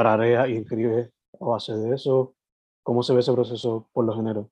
tararea 0.04 0.48
y 0.48 0.58
escribes 0.58 1.10
a 1.40 1.46
base 1.46 1.74
de 1.74 1.96
eso? 1.96 2.36
¿Cómo 2.84 3.02
se 3.04 3.14
ve 3.14 3.22
ese 3.22 3.34
proceso 3.34 3.90
por 3.92 4.06
lo 4.06 4.16
general? 4.16 4.48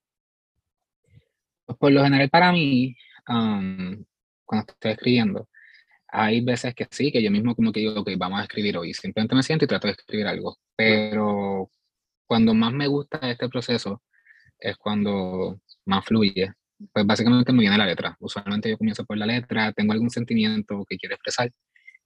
Pues 1.65 1.77
por 1.77 1.91
lo 1.91 2.03
general 2.03 2.29
para 2.29 2.51
mí, 2.51 2.95
cuando 3.25 4.05
estoy 4.67 4.91
escribiendo, 4.91 5.47
hay 6.07 6.41
veces 6.41 6.73
que 6.73 6.87
sí, 6.89 7.11
que 7.11 7.21
yo 7.21 7.31
mismo 7.31 7.55
como 7.55 7.71
que 7.71 7.81
digo, 7.81 7.99
ok, 8.01 8.11
vamos 8.17 8.39
a 8.39 8.43
escribir 8.43 8.77
hoy. 8.77 8.93
Simplemente 8.93 9.35
me 9.35 9.43
siento 9.43 9.65
y 9.65 9.67
trato 9.67 9.87
de 9.87 9.93
escribir 9.93 10.27
algo. 10.27 10.57
Pero 10.75 11.69
cuando 12.25 12.53
más 12.53 12.73
me 12.73 12.87
gusta 12.87 13.19
este 13.29 13.49
proceso 13.49 14.01
es 14.59 14.77
cuando 14.77 15.59
más 15.85 16.05
fluye. 16.05 16.53
Pues 16.91 17.05
básicamente 17.05 17.53
me 17.53 17.61
viene 17.61 17.77
la 17.77 17.85
letra. 17.85 18.17
Usualmente 18.19 18.69
yo 18.69 18.77
comienzo 18.77 19.05
por 19.05 19.17
la 19.17 19.25
letra, 19.25 19.71
tengo 19.73 19.93
algún 19.93 20.09
sentimiento 20.09 20.83
que 20.87 20.97
quiero 20.97 21.15
expresar 21.15 21.51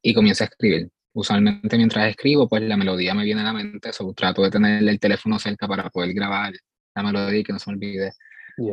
y 0.01 0.13
comienzo 0.13 0.43
a 0.43 0.47
escribir 0.47 0.89
usualmente 1.13 1.77
mientras 1.77 2.09
escribo, 2.09 2.47
pues 2.47 2.61
la 2.63 2.77
melodía 2.77 3.13
me 3.13 3.23
viene 3.23 3.41
a 3.41 3.45
la 3.45 3.53
mente, 3.53 3.93
so, 3.93 4.13
trato 4.13 4.43
de 4.43 4.51
tener 4.51 4.87
el 4.87 4.99
teléfono 4.99 5.39
cerca 5.39 5.67
para 5.67 5.89
poder 5.89 6.13
grabar 6.13 6.53
la 6.95 7.03
melodía 7.03 7.39
y 7.39 7.43
que 7.43 7.53
no 7.53 7.59
se 7.59 7.69
me 7.71 7.75
olvide. 7.75 8.11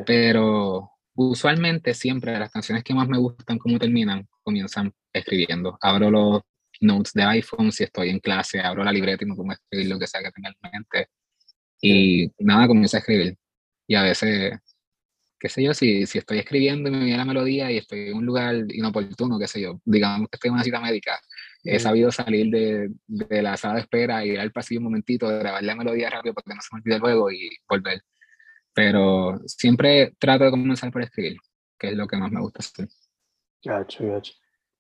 Pero 0.05 0.91
usualmente 1.15 1.95
siempre 1.95 2.39
las 2.39 2.51
canciones 2.51 2.85
que 2.85 2.95
más 2.95 3.09
me 3.09 3.19
gustan, 3.19 3.59
como 3.59 3.79
terminan, 3.79 4.27
comienzan 4.43 4.93
escribiendo. 5.13 5.79
Abro 5.81 6.11
los 6.11 6.43
notes 6.81 7.13
de 7.15 7.23
iPhone 7.23 7.73
si 7.73 7.85
estoy 7.85 8.11
en 8.11 8.21
clase, 8.21 8.61
abro 8.61 8.85
la 8.85 8.93
libreta 8.93 9.25
y 9.25 9.29
me 9.29 9.35
pongo 9.35 9.53
a 9.53 9.55
escribir 9.55 9.89
lo 9.89 9.99
que 9.99 10.07
sea 10.07 10.23
que 10.23 10.31
tenga 10.33 10.51
en 10.51 10.71
mente. 10.73 11.09
Y 11.81 12.31
nada, 12.39 12.67
comienzo 12.67 12.97
a 12.97 13.01
escribir. 13.01 13.37
Y 13.87 13.95
a 13.95 14.03
veces, 14.03 14.59
qué 15.39 15.49
sé 15.49 15.63
yo, 15.63 15.75
si, 15.75 16.07
si 16.07 16.19
estoy 16.19 16.39
escribiendo 16.39 16.89
y 16.89 16.93
me 16.93 17.05
viene 17.05 17.19
la 17.19 17.25
melodía 17.25 17.71
y 17.71 17.79
estoy 17.79 18.09
en 18.09 18.15
un 18.15 18.27
lugar 18.27 18.57
inoportuno, 18.71 19.39
qué 19.39 19.47
sé 19.49 19.61
yo, 19.61 19.81
digamos 19.85 20.29
que 20.31 20.37
estoy 20.37 20.49
en 20.49 20.55
una 20.55 20.65
cita 20.65 20.81
médica, 20.81 21.21
he 21.65 21.79
sabido 21.79 22.11
salir 22.13 22.51
de, 22.51 22.91
de, 23.07 23.43
la 23.43 23.57
sala 23.57 23.75
de 23.75 23.81
espera, 23.81 24.25
ir 24.25 24.39
al 24.39 24.53
pasillo 24.53 24.81
un 24.81 24.85
momentito, 24.85 25.29
grabar 25.29 25.63
la 25.63 25.75
melodía 25.75 26.11
rápido 26.11 26.35
porque 26.35 26.55
no 26.55 26.61
se 26.61 26.69
me 26.73 26.81
olvide 26.81 26.99
luego 26.99 27.31
y 27.31 27.51
volver. 27.69 28.03
Pero 28.73 29.41
siempre 29.47 30.15
trato 30.19 30.45
de 30.45 30.51
comenzar 30.51 30.93
por 30.93 31.03
escribir, 31.03 31.39
que 31.79 31.89
es 31.89 31.95
lo 31.95 32.07
que 32.07 32.17
más 32.17 32.31
me 32.31 32.41
gusta 32.41 32.61
hacer. 32.61 32.89
Gacho, 33.65 34.07
gacho. 34.07 34.35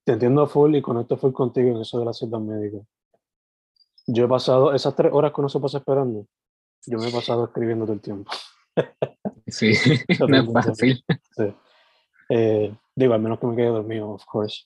Te 0.04 0.12
entiendo 0.12 0.47
full 0.47 0.76
y 0.76 0.83
conecto 0.83 1.16
full 1.16 1.33
contigo 1.33 1.71
en 1.71 1.83
eso 1.83 1.99
de 1.99 2.04
la 2.04 2.12
cita 2.12 2.38
médica. 2.38 2.78
Yo 4.06 4.26
he 4.26 4.28
pasado 4.28 4.73
esas 4.73 4.95
tres 4.95 5.12
horas 5.12 5.33
que 5.33 5.40
uno 5.40 5.49
se 5.49 5.59
pasa 5.59 5.78
esperando, 5.78 6.28
yo 6.87 6.99
me 6.99 7.09
he 7.09 7.12
pasado 7.12 7.47
escribiendo 7.47 7.85
todo 7.85 7.95
el 7.95 8.00
tiempo. 8.00 8.30
Sí, 9.49 9.71
no 10.28 10.37
es 10.37 10.52
fácil. 10.52 11.04
Sí. 11.37 11.54
Eh, 12.30 12.76
digo, 12.97 13.14
al 13.14 13.21
menos 13.21 13.38
que 13.38 13.47
me 13.47 13.54
quede 13.54 13.66
dormido, 13.66 14.11
of 14.11 14.25
course. 14.25 14.64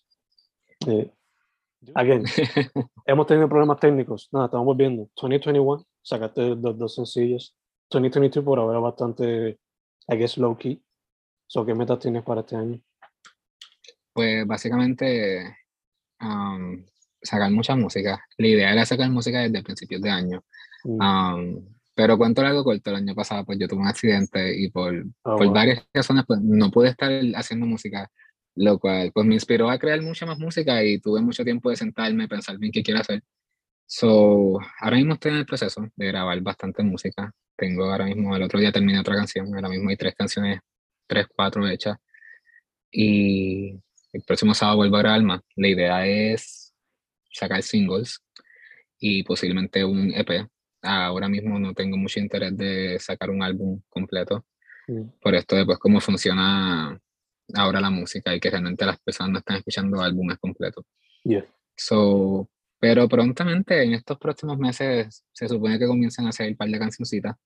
Eh, 0.86 1.12
Again, 1.94 2.24
hemos 3.06 3.26
tenido 3.26 3.48
problemas 3.48 3.80
técnicos. 3.80 4.28
Nada, 4.32 4.46
estamos 4.46 4.66
volviendo. 4.66 5.08
2021, 5.16 5.84
sacaste 6.02 6.54
los 6.56 6.78
dos 6.78 6.94
sencillos. 6.94 7.54
2022 7.90 8.44
por 8.44 8.58
ahora 8.58 8.78
bastante, 8.78 9.58
I 10.08 10.16
guess, 10.16 10.36
low 10.36 10.56
key. 10.56 10.82
So, 11.46 11.64
¿Qué 11.66 11.74
metas 11.74 11.98
tienes 11.98 12.22
para 12.22 12.42
este 12.42 12.56
año? 12.56 12.80
Pues 14.12 14.46
básicamente 14.46 15.56
um, 16.20 16.84
sacar 17.22 17.50
mucha 17.50 17.74
música. 17.74 18.24
La 18.36 18.46
idea 18.46 18.72
era 18.72 18.86
sacar 18.86 19.10
música 19.10 19.40
desde 19.40 19.62
principios 19.62 20.02
de 20.02 20.10
año. 20.10 20.44
Mm. 20.84 21.02
Um, 21.02 21.66
pero 21.94 22.16
cuento 22.16 22.42
algo 22.42 22.64
corto, 22.64 22.90
el 22.90 22.96
año 22.96 23.14
pasado 23.14 23.44
pues 23.44 23.58
yo 23.58 23.68
tuve 23.68 23.80
un 23.80 23.88
accidente 23.88 24.58
y 24.58 24.70
por, 24.70 24.94
oh, 25.22 25.36
por 25.36 25.52
varias 25.52 25.86
razones 25.92 26.24
pues 26.26 26.40
no 26.40 26.70
pude 26.70 26.88
estar 26.88 27.10
haciendo 27.34 27.66
música 27.66 28.10
lo 28.54 28.78
cual 28.78 29.10
pues 29.12 29.26
me 29.26 29.34
inspiró 29.34 29.70
a 29.70 29.78
crear 29.78 30.00
mucha 30.02 30.26
más 30.26 30.38
música 30.38 30.82
y 30.84 31.00
tuve 31.00 31.20
mucho 31.20 31.44
tiempo 31.44 31.70
de 31.70 31.76
sentarme, 31.76 32.28
pensar 32.28 32.58
bien 32.58 32.72
qué 32.72 32.82
quiero 32.82 33.00
hacer. 33.00 33.22
So, 33.86 34.58
ahora 34.80 34.96
mismo 34.96 35.14
estoy 35.14 35.32
en 35.32 35.38
el 35.38 35.46
proceso 35.46 35.88
de 35.96 36.06
grabar 36.06 36.40
bastante 36.40 36.82
música. 36.82 37.32
Tengo 37.56 37.84
ahora 37.84 38.06
mismo, 38.06 38.36
el 38.36 38.42
otro 38.42 38.60
día 38.60 38.72
terminé 38.72 39.00
otra 39.00 39.16
canción, 39.16 39.52
ahora 39.54 39.68
mismo 39.68 39.90
hay 39.90 39.96
tres 39.96 40.14
canciones, 40.14 40.60
tres, 41.06 41.26
cuatro 41.34 41.66
hechas. 41.68 41.98
Y 42.92 43.72
el 44.12 44.22
próximo 44.26 44.54
sábado 44.54 44.78
vuelvo 44.78 44.96
a 44.96 45.00
grabar 45.00 45.22
más. 45.22 45.40
La 45.56 45.68
idea 45.68 46.06
es 46.06 46.72
sacar 47.32 47.62
singles 47.62 48.20
y 48.98 49.22
posiblemente 49.24 49.84
un 49.84 50.12
EP. 50.14 50.46
Ahora 50.82 51.28
mismo 51.28 51.58
no 51.58 51.74
tengo 51.74 51.96
mucho 51.96 52.20
interés 52.20 52.56
de 52.56 52.98
sacar 52.98 53.30
un 53.30 53.42
álbum 53.42 53.80
completo. 53.88 54.46
Mm. 54.88 55.02
Por 55.20 55.34
esto 55.34 55.56
de 55.56 55.66
pues 55.66 55.78
cómo 55.78 56.00
funciona 56.00 56.98
ahora 57.54 57.80
la 57.80 57.90
música 57.90 58.34
y 58.34 58.40
que 58.40 58.50
realmente 58.50 58.84
las 58.84 58.98
personas 59.00 59.32
no 59.32 59.38
están 59.38 59.56
escuchando 59.56 60.00
álbumes 60.00 60.38
completos. 60.38 60.84
So, 61.76 62.48
pero 62.78 63.08
prontamente, 63.08 63.82
en 63.82 63.92
estos 63.92 64.18
próximos 64.18 64.58
meses, 64.58 65.24
se 65.32 65.48
supone 65.48 65.78
que 65.78 65.86
comienzan 65.86 66.26
a 66.26 66.30
hacer 66.30 66.50
un 66.50 66.56
par 66.56 66.68
de 66.68 66.78
cancioncitas. 66.78 67.36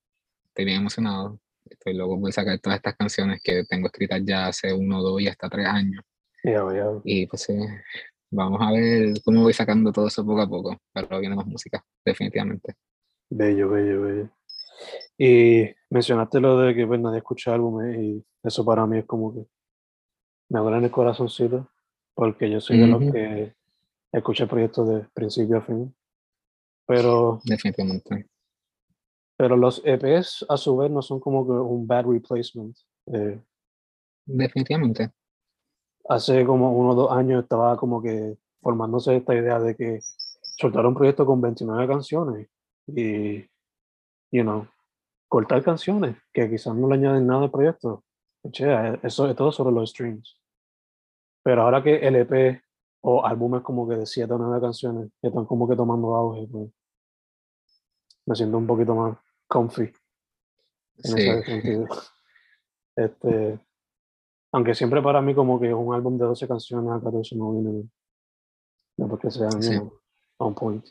Estoy 0.47 0.65
bien 0.65 0.81
emocionado. 0.81 1.41
Estoy 1.65 1.95
loco 1.95 2.21
por 2.21 2.33
sacar 2.33 2.59
todas 2.61 2.77
estas 2.77 2.97
canciones 2.97 3.41
que 3.43 3.65
tengo 3.65 3.87
escritas 3.87 4.21
ya 4.25 4.47
hace 4.47 4.73
uno, 4.73 5.03
dos 5.03 5.21
y 5.21 5.29
hasta 5.29 5.49
tres 5.49 5.67
años. 5.67 6.03
Y 7.05 7.27
pues 7.27 7.43
sí, 7.43 7.55
vamos 8.31 8.61
a 8.61 8.71
ver 8.71 9.15
cómo 9.25 9.43
voy 9.43 9.53
sacando 9.53 9.91
todo 9.91 10.09
eso 10.09 10.25
poco 10.25 10.43
a 10.43 10.49
poco. 10.49 10.77
Pero 10.93 11.19
viene 11.21 11.35
más 11.35 11.47
música, 11.47 11.83
definitivamente. 12.05 12.75
Bello, 13.31 13.71
bello, 13.71 14.03
bello. 14.03 14.31
Y 15.19 15.65
mencionaste 15.91 16.41
lo 16.41 16.59
de 16.59 16.75
que 16.75 16.87
pues, 16.87 17.01
nadie 17.01 17.19
escucha 17.19 17.55
álbumes 17.55 17.97
y 17.99 18.25
eso 18.43 18.65
para 18.65 18.87
mí 18.87 18.99
es 18.99 19.05
como 19.07 19.35
que 19.35 19.47
me 20.55 20.61
duele 20.61 20.79
en 20.79 20.85
el 20.85 20.91
corazoncito 20.91 21.69
porque 22.15 22.49
yo 22.49 22.61
soy 22.61 22.79
de 22.79 22.87
los 22.87 23.01
que 23.13 23.55
escucha 24.13 24.47
proyectos 24.47 24.89
de 24.89 25.01
principio 25.13 25.59
a 25.59 25.63
fin. 25.63 25.93
Pero. 26.87 27.41
Definitivamente. 27.45 28.29
Pero 29.37 29.57
los 29.57 29.83
EPs, 29.85 30.47
a 30.49 30.57
su 30.57 30.77
vez, 30.77 30.93
no 30.93 31.03
son 31.03 31.19
como 31.19 31.41
un 31.41 31.89
bad 31.89 32.07
replacement. 32.07 32.77
Eh, 33.07 33.41
Definitivamente. 34.27 35.11
Hace 36.09 36.45
como 36.45 36.73
uno 36.73 36.91
o 36.91 36.95
dos 36.95 37.11
años 37.11 37.43
estaba 37.43 37.77
como 37.77 38.01
que 38.01 38.39
formándose 38.63 39.17
esta 39.17 39.35
idea 39.35 39.59
de 39.59 39.75
que 39.75 39.99
soltar 40.41 40.87
un 40.87 40.95
proyecto 40.95 41.27
con 41.27 41.41
29 41.41 41.89
canciones 41.89 42.49
y, 42.87 43.41
you 44.31 44.43
know, 44.43 44.69
cortar 45.27 45.65
canciones 45.65 46.17
que 46.33 46.49
quizás 46.49 46.77
no 46.77 46.87
le 46.89 46.95
añaden 46.95 47.27
nada 47.27 47.43
al 47.43 47.51
proyecto. 47.51 48.05
Che, 48.53 49.01
eso 49.03 49.29
es 49.29 49.35
todo 49.35 49.51
sobre 49.51 49.75
los 49.75 49.91
streams. 49.91 50.44
Pero 51.45 51.63
ahora 51.63 51.83
que 51.83 51.97
el 51.97 52.17
EP 52.17 52.61
o 53.03 53.25
álbumes 53.25 53.63
como 53.63 53.87
que 53.87 53.97
de 53.97 54.07
7 54.07 54.33
o 54.33 54.39
9 54.39 54.61
canciones 54.61 55.11
que 55.21 55.29
están 55.29 55.45
como 55.45 55.69
que 55.69 55.77
tomando 55.77 56.15
auge, 56.17 56.49
pues 56.51 56.71
me 58.27 58.35
siento 58.35 58.57
un 58.57 58.67
poquito 58.67 58.95
más 58.95 59.19
comfy 59.47 59.93
en 61.05 61.19
ese 61.19 61.43
sentido. 61.45 61.87
Este, 62.97 63.59
Aunque 64.53 64.73
siempre 64.73 65.03
para 65.03 65.21
mí 65.21 65.35
como 65.35 65.59
que 65.59 65.75
un 65.75 65.93
álbum 65.93 66.17
de 66.17 66.27
12 66.27 66.47
canciones 66.47 66.93
a 66.93 67.03
14 67.03 67.35
no 67.35 67.51
viene 67.55 67.91
no 68.97 69.09
porque 69.09 69.33
sean 69.33 69.61
Sí. 69.61 69.75
you 69.75 69.81
know, 69.81 70.01
on 70.39 70.55
point. 70.55 70.87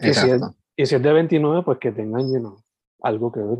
Y 0.00 0.12
si, 0.12 0.30
es, 0.30 0.42
y 0.76 0.84
si 0.84 0.94
es 0.94 1.02
de 1.02 1.12
29, 1.14 1.62
pues 1.62 1.78
que 1.78 1.92
tengan 1.92 2.30
you 2.30 2.40
know, 2.40 2.62
algo 3.02 3.32
que 3.32 3.40
ver. 3.40 3.58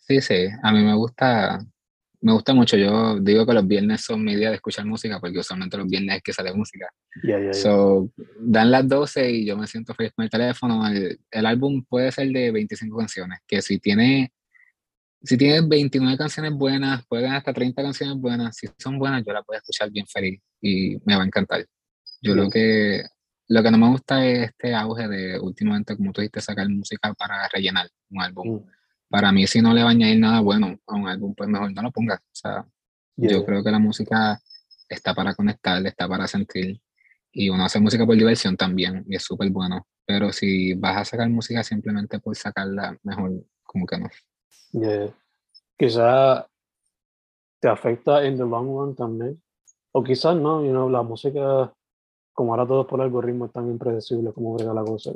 Sí, 0.00 0.20
sí, 0.20 0.48
a 0.62 0.70
mí 0.70 0.84
me 0.84 0.94
gusta, 0.94 1.64
me 2.22 2.32
gusta 2.32 2.54
mucho. 2.54 2.76
Yo 2.76 3.18
digo 3.20 3.44
que 3.44 3.52
los 3.52 3.66
viernes 3.66 4.02
son 4.02 4.24
mi 4.24 4.36
día 4.36 4.48
de 4.48 4.54
escuchar 4.54 4.86
música 4.86 5.18
porque 5.20 5.40
usualmente 5.40 5.76
los 5.76 5.88
viernes 5.88 6.16
es 6.16 6.22
que 6.22 6.32
sale 6.32 6.54
música. 6.54 6.88
Ya, 7.22 7.38
ya, 7.38 7.46
ya. 7.46 7.52
So, 7.52 8.10
dan 8.38 8.70
las 8.70 8.88
12 8.88 9.30
y 9.30 9.46
yo 9.46 9.56
me 9.56 9.66
siento 9.66 9.92
feliz 9.92 10.12
con 10.14 10.24
el 10.24 10.30
teléfono. 10.30 10.86
El, 10.86 11.18
el 11.30 11.46
álbum 11.46 11.84
puede 11.84 12.12
ser 12.12 12.28
de 12.28 12.52
25 12.52 12.96
canciones, 12.96 13.40
que 13.46 13.60
si 13.60 13.78
tiene, 13.80 14.32
si 15.20 15.36
tiene 15.36 15.66
29 15.66 16.16
canciones 16.16 16.52
buenas, 16.52 17.04
pueden 17.08 17.32
hasta 17.32 17.52
30 17.52 17.82
canciones 17.82 18.16
buenas. 18.16 18.56
Si 18.56 18.68
son 18.78 18.98
buenas, 18.98 19.24
yo 19.26 19.32
las 19.32 19.44
voy 19.44 19.56
a 19.56 19.58
escuchar 19.58 19.90
bien 19.90 20.06
feliz 20.06 20.40
y 20.60 20.96
me 21.04 21.16
va 21.16 21.24
a 21.24 21.26
encantar. 21.26 21.66
Yo 22.20 22.36
lo 22.36 22.48
que, 22.48 23.02
lo 23.48 23.62
que 23.64 23.70
no 23.72 23.78
me 23.78 23.88
gusta 23.88 24.24
es 24.24 24.50
este 24.50 24.72
auge 24.76 25.08
de 25.08 25.40
últimamente, 25.40 25.96
como 25.96 26.12
tú 26.12 26.20
dijiste, 26.20 26.40
sacar 26.40 26.68
música 26.68 27.12
para 27.14 27.48
rellenar 27.48 27.88
un 28.10 28.22
álbum. 28.22 28.48
Mm, 28.48 28.66
Para 29.12 29.30
mí, 29.30 29.46
si 29.46 29.60
no 29.60 29.74
le 29.74 29.82
va 29.82 29.88
a 29.88 29.90
añadir 29.90 30.18
nada 30.18 30.40
bueno 30.40 30.74
a 30.86 30.94
un 30.94 31.06
álbum, 31.06 31.34
pues 31.34 31.46
mejor 31.46 31.70
no 31.70 31.82
lo 31.82 31.90
pongas. 31.90 32.18
O 32.18 32.32
sea, 32.32 32.66
ya, 33.16 33.28
yo 33.28 33.44
creo 33.44 33.62
que 33.62 33.70
la 33.70 33.78
música 33.78 34.40
está 34.88 35.14
para 35.14 35.34
conectar, 35.34 35.86
está 35.86 36.08
para 36.08 36.26
sentir. 36.26 36.80
Y 37.30 37.50
uno 37.50 37.62
hace 37.62 37.78
música 37.78 38.06
por 38.06 38.16
diversión 38.16 38.56
también, 38.56 39.04
y 39.06 39.16
es 39.16 39.22
súper 39.22 39.50
bueno. 39.50 39.86
Pero 40.06 40.32
si 40.32 40.72
vas 40.72 40.96
a 40.96 41.04
sacar 41.04 41.28
música 41.28 41.62
simplemente 41.62 42.20
por 42.20 42.34
sacarla, 42.36 42.96
mejor 43.02 43.32
como 43.62 43.84
que 43.84 43.98
no. 43.98 44.08
Yeah. 44.72 45.14
Quizá 45.78 46.48
te 47.60 47.68
afecta 47.68 48.24
en 48.24 48.38
the 48.38 48.44
long 48.44 48.68
run 48.68 48.96
también. 48.96 49.42
O 49.92 50.02
quizás 50.02 50.34
no, 50.36 50.64
you 50.64 50.70
know, 50.70 50.88
la 50.88 51.02
música, 51.02 51.70
como 52.32 52.54
ahora 52.54 52.66
todo 52.66 52.86
por 52.86 53.02
algoritmo 53.02 53.44
es 53.44 53.52
tan 53.52 53.68
impredecible 53.68 54.32
como 54.32 54.54
brega 54.54 54.72
la 54.72 54.82
cosa. 54.82 55.10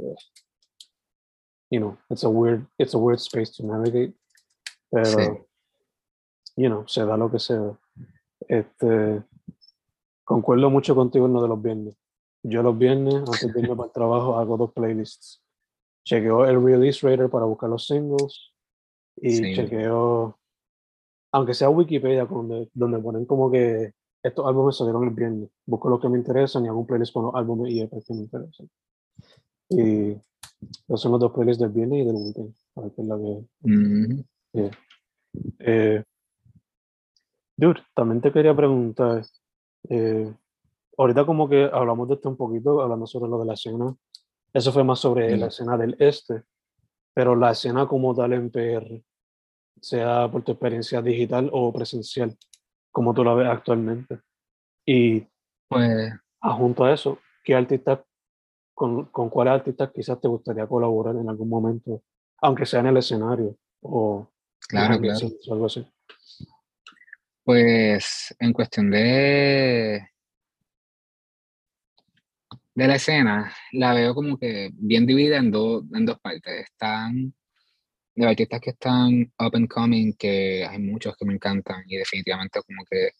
You 1.71 1.81
know, 1.81 1.99
it's 2.11 2.25
a 2.25 2.29
weird, 2.29 2.67
it's 2.79 2.95
a 2.95 2.99
weird 2.99 3.19
space 3.21 3.51
to 3.57 3.67
navigate. 3.67 4.15
Pero, 4.91 5.05
Sí. 5.05 5.23
you 6.57 6.69
know, 6.69 6.87
se 6.87 7.05
da 7.05 7.17
lo 7.17 7.31
que 7.31 7.39
se 7.39 7.55
da. 7.57 7.79
Este, 8.49 9.23
concuerdo 10.25 10.71
mucho 10.71 10.95
contigo 10.95 11.27
en 11.27 11.33
lo 11.33 11.43
de 11.43 11.49
los 11.49 11.61
viernes. 11.61 11.97
Yo 12.45 12.63
los 12.63 12.79
viernes, 12.79 13.15
antes 13.17 13.53
de 13.53 13.61
irme 13.61 13.75
para 13.77 13.87
el 13.89 13.93
trabajo, 13.93 14.37
hago 14.39 14.57
dos 14.57 14.73
playlists. 14.73 15.43
Chequeo 16.05 16.45
el 16.47 16.63
release 16.63 17.05
rater 17.05 17.29
para 17.29 17.47
buscar 17.47 17.69
los 17.69 17.85
singles 17.87 18.53
y 19.17 19.31
Sí. 19.33 19.55
chequeo, 19.57 20.39
aunque 21.33 21.53
sea 21.55 21.69
Wikipedia, 21.71 22.27
donde, 22.27 22.71
donde 22.75 22.99
ponen 23.01 23.25
como 23.27 23.51
que 23.51 23.93
estos 24.23 24.47
álbumes 24.47 24.77
salieron 24.77 25.03
el 25.05 25.11
viernes. 25.11 25.51
Busco 25.67 25.89
los 25.89 26.01
que 26.01 26.09
me 26.09 26.19
interesan 26.19 26.65
y 26.65 26.69
hago 26.69 26.79
un 26.79 26.87
playlist 26.87 27.13
con 27.13 27.25
los 27.25 27.35
álbumes 27.35 27.73
y 27.73 27.81
EPs 27.81 28.05
que 28.07 28.15
me 28.15 28.21
interesan. 28.21 28.71
Y 29.69 30.11
esos 30.89 31.01
son 31.01 31.13
los 31.13 31.21
dos 31.21 31.33
playlists 31.33 31.61
del 31.63 31.71
viernes 31.71 32.03
y 32.03 32.05
del 32.07 32.17
weekend. 32.17 32.55
A 32.77 32.81
ver 32.83 32.93
qué 32.93 33.03
es 33.03 33.09
la 33.09 33.17
que- 33.17 33.45
Ujú. 34.55 34.71
eh, 35.61 36.05
dude, 37.57 37.81
también 37.95 38.21
te 38.21 38.33
quería 38.33 38.55
preguntar, 38.55 39.25
eh, 39.89 40.33
ahorita 40.97 41.25
como 41.27 41.49
que 41.49 41.65
hablamos 41.73 42.09
de 42.09 42.15
esto 42.15 42.29
un 42.29 42.37
poquito, 42.37 42.81
hablando 42.81 43.07
sobre 43.07 43.31
lo 43.31 43.39
de 43.39 43.47
la 43.47 43.55
escena, 43.55 43.95
eso 44.53 44.73
fue 44.73 44.85
más 44.85 44.99
sobre 45.01 45.37
la 45.37 45.47
Mm. 45.47 45.49
escena 45.49 45.77
del 45.77 45.97
este, 45.99 46.43
pero 47.15 47.35
la 47.35 47.51
escena 47.53 47.87
como 47.87 48.15
tal 48.15 48.33
en 48.33 48.51
PR, 48.51 49.03
sea 49.81 50.31
por 50.31 50.43
tu 50.43 50.53
experiencia 50.53 51.03
digital 51.03 51.51
o 51.53 51.73
presencial, 51.73 52.37
como 52.91 53.13
tú 53.15 53.23
la 53.25 53.35
ves 53.35 53.49
actualmente. 53.49 54.21
Y 54.87 55.27
Pues 55.69 56.13
junto 56.41 56.85
a 56.85 56.93
eso, 56.95 57.19
¿qué 57.45 57.55
artistas, 57.55 57.99
con, 58.76 59.06
con 59.06 59.30
cuáles 59.30 59.54
artistas 59.54 59.91
quizás 59.91 60.21
te 60.21 60.28
gustaría 60.28 60.67
colaborar 60.67 61.17
en 61.17 61.30
algún 61.30 61.49
momento, 61.49 62.02
aunque 62.43 62.67
sea 62.67 62.80
en 62.80 62.89
el 62.89 62.99
escenario 62.99 63.56
o 63.80 64.28
claro, 64.69 65.00
claro. 65.00 65.28
o 65.49 65.52
algo 65.54 65.65
así? 65.65 65.86
Pues 67.43 68.36
en 68.39 68.52
cuestión 68.52 68.91
de, 68.91 70.06
de 72.75 72.86
la 72.86 72.97
escena, 72.97 73.50
la 73.73 73.95
veo 73.95 74.15
como 74.15 74.39
que 74.39 74.69
bien 74.75 75.06
dividida 75.06 75.39
en, 75.39 75.50
dos 75.50 75.84
en 75.95 76.04
dos 76.04 76.21
partes. 76.21 76.67
Están 76.67 77.32
los 78.15 78.28
artistas 78.28 78.60
que 78.60 78.71
están 78.71 79.32
up 79.39 79.52
and 79.54 79.69
coming, 79.69 80.12
que 80.12 80.67
hay 80.67 80.78
muchos 80.80 81.17
que 81.17 81.25
me 81.25 81.32
encantan 81.32 81.82
y 81.86 81.97
definitivamente 81.97 82.60
como 82.60 82.84
que 82.91 83.12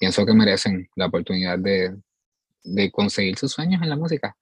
pienso 0.00 0.24
que 0.24 0.32
merecen 0.32 0.88
la 0.96 1.06
oportunidad 1.06 1.58
de, 1.58 1.98
de 2.64 2.90
conseguir 2.90 3.36
sus 3.36 3.52
sueños 3.52 3.82
en 3.82 3.90
la 3.90 3.96
música. 3.96 4.34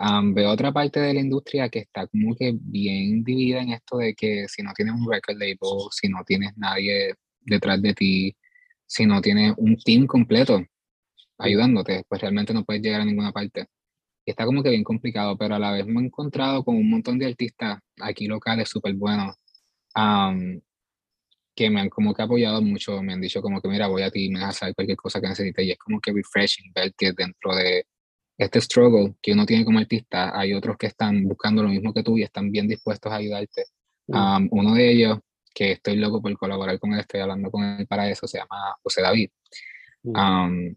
Am, 0.00 0.32
veo 0.32 0.50
otra 0.50 0.72
parte 0.72 1.00
de 1.00 1.12
la 1.14 1.20
industria 1.20 1.68
que 1.68 1.80
está 1.80 2.06
como 2.06 2.34
que 2.36 2.52
bien 2.56 3.24
dividida 3.24 3.60
en 3.62 3.70
esto 3.70 3.98
de 3.98 4.14
que 4.14 4.46
si 4.48 4.62
no 4.62 4.72
tienes 4.74 4.94
un 4.94 5.10
record 5.10 5.36
label, 5.38 5.58
si 5.90 6.08
no 6.08 6.22
tienes 6.24 6.56
nadie 6.56 7.14
detrás 7.40 7.82
de 7.82 7.94
ti, 7.94 8.36
si 8.86 9.06
no 9.06 9.20
tienes 9.20 9.54
un 9.58 9.76
team 9.76 10.06
completo 10.06 10.62
ayudándote, 11.38 12.04
pues 12.08 12.20
realmente 12.20 12.54
no 12.54 12.64
puedes 12.64 12.82
llegar 12.82 13.00
a 13.02 13.04
ninguna 13.04 13.32
parte. 13.32 13.66
Y 14.26 14.30
está 14.32 14.46
como 14.46 14.62
que 14.62 14.70
bien 14.70 14.84
complicado, 14.84 15.36
pero 15.38 15.56
a 15.56 15.58
la 15.58 15.72
vez 15.72 15.86
me 15.86 16.00
he 16.00 16.04
encontrado 16.06 16.64
con 16.64 16.76
un 16.76 16.90
montón 16.90 17.18
de 17.18 17.26
artistas 17.26 17.80
aquí 18.00 18.26
locales 18.28 18.68
súper 18.68 18.94
buenos 18.94 19.36
am, 19.94 20.60
que 21.56 21.70
me 21.70 21.80
han 21.80 21.90
como 21.90 22.14
que 22.14 22.22
apoyado 22.22 22.62
mucho, 22.62 23.02
me 23.02 23.14
han 23.14 23.20
dicho 23.20 23.42
como 23.42 23.60
que 23.60 23.68
mira, 23.68 23.88
voy 23.88 24.02
a 24.02 24.10
ti, 24.10 24.30
me 24.30 24.40
dejas 24.40 24.58
saber 24.58 24.74
cualquier 24.74 24.96
cosa 24.98 25.20
que 25.20 25.28
necesites 25.28 25.66
y 25.66 25.72
es 25.72 25.78
como 25.78 26.00
que 26.00 26.12
refreshing 26.12 26.72
ver 26.74 26.94
que 26.94 27.12
dentro 27.12 27.54
de 27.56 27.86
este 28.38 28.60
struggle 28.60 29.14
que 29.20 29.32
uno 29.32 29.44
tiene 29.44 29.64
como 29.64 29.80
artista, 29.80 30.38
hay 30.38 30.54
otros 30.54 30.76
que 30.78 30.86
están 30.86 31.24
buscando 31.24 31.62
lo 31.62 31.68
mismo 31.68 31.92
que 31.92 32.04
tú 32.04 32.16
y 32.16 32.22
están 32.22 32.52
bien 32.52 32.68
dispuestos 32.68 33.10
a 33.10 33.16
ayudarte. 33.16 33.64
Um, 34.06 34.48
uno 34.52 34.74
de 34.74 34.92
ellos, 34.92 35.18
que 35.52 35.72
estoy 35.72 35.96
loco 35.96 36.22
por 36.22 36.34
colaborar 36.38 36.78
con 36.78 36.92
él, 36.92 37.00
estoy 37.00 37.20
hablando 37.20 37.50
con 37.50 37.64
él 37.64 37.86
para 37.88 38.08
eso, 38.08 38.28
se 38.28 38.38
llama 38.38 38.76
José 38.82 39.02
David. 39.02 39.30
Um, 40.04 40.76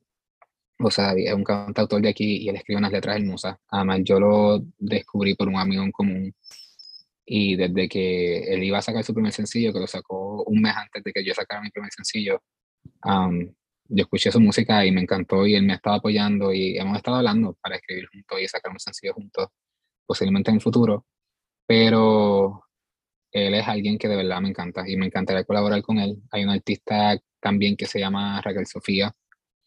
José 0.80 1.04
David 1.04 1.28
es 1.28 1.34
un 1.36 1.44
cantautor 1.44 2.02
de 2.02 2.10
aquí 2.10 2.38
y 2.38 2.50
él 2.50 2.56
escribe 2.56 2.80
unas 2.80 2.92
letras 2.92 3.16
hermosas. 3.18 3.58
Además, 3.70 4.00
yo 4.04 4.20
lo 4.20 4.66
descubrí 4.80 5.36
por 5.36 5.48
un 5.48 5.58
amigo 5.58 5.84
en 5.84 5.92
común. 5.92 6.36
Y 7.24 7.56
desde 7.56 7.88
que 7.88 8.40
él 8.56 8.64
iba 8.64 8.80
a 8.80 8.82
sacar 8.82 9.04
su 9.04 9.14
primer 9.14 9.32
sencillo, 9.32 9.72
que 9.72 9.80
lo 9.80 9.88
sacó 9.88 10.44
un 10.44 10.62
mes 10.62 10.76
antes 10.76 11.04
de 11.04 11.14
que 11.14 11.24
yo 11.24 11.34
sacara 11.36 11.62
mi 11.62 11.70
primer 11.70 11.92
sencillo, 11.92 12.42
um, 13.06 13.54
yo 13.92 14.04
escuché 14.04 14.32
su 14.32 14.40
música 14.40 14.86
y 14.86 14.92
me 14.92 15.02
encantó 15.02 15.46
y 15.46 15.56
él 15.56 15.64
me 15.64 15.74
ha 15.74 15.76
estado 15.76 15.98
apoyando 15.98 16.54
y 16.54 16.78
hemos 16.78 16.98
estado 16.98 17.18
hablando 17.18 17.58
para 17.62 17.76
escribir 17.76 18.08
juntos 18.08 18.42
y 18.42 18.48
sacar 18.48 18.72
un 18.72 18.80
sencillo 18.80 19.14
juntos, 19.14 19.48
posiblemente 20.06 20.50
en 20.50 20.56
el 20.56 20.62
futuro. 20.62 21.06
Pero 21.68 22.64
él 23.32 23.54
es 23.54 23.68
alguien 23.68 23.98
que 23.98 24.08
de 24.08 24.16
verdad 24.16 24.42
me 24.42 24.50
encanta 24.50 24.88
y 24.88 24.96
me 24.96 25.08
encantaría 25.08 25.44
colaborar 25.44 25.82
con 25.82 26.00
él. 26.00 26.22
Hay 26.32 26.44
una 26.44 26.54
artista 26.54 27.18
también 27.42 27.76
que 27.76 27.86
se 27.86 28.00
llama 28.00 28.42
Raquel 28.42 28.66
Sofía. 28.66 29.14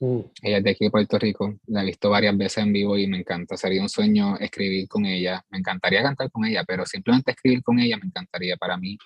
Mm. 0.01 0.21
Ella 0.43 0.59
es 0.59 0.65
de 0.65 0.71
aquí 0.71 0.85
de 0.85 0.91
Puerto 0.91 1.19
Rico. 1.19 1.59
La 1.67 1.83
he 1.83 1.87
visto 1.87 2.09
varias 2.09 2.37
veces 2.37 2.65
en 2.65 2.73
vivo 2.73 2.97
y 2.97 3.07
me 3.07 3.19
encanta. 3.19 3.57
Sería 3.57 3.83
un 3.83 3.89
sueño 3.89 4.39
escribir 4.39 4.89
con 4.89 5.05
ella. 5.05 5.45
Me 5.51 5.59
encantaría 5.59 6.03
cantar 6.03 6.31
con 6.31 6.45
ella, 6.47 6.65
pero 6.67 6.87
simplemente 6.87 7.33
escribir 7.33 7.63
con 7.63 7.79
ella 7.79 7.99
me 7.99 8.07
encantaría. 8.07 8.57
Para 8.57 8.77
mí, 8.79 8.97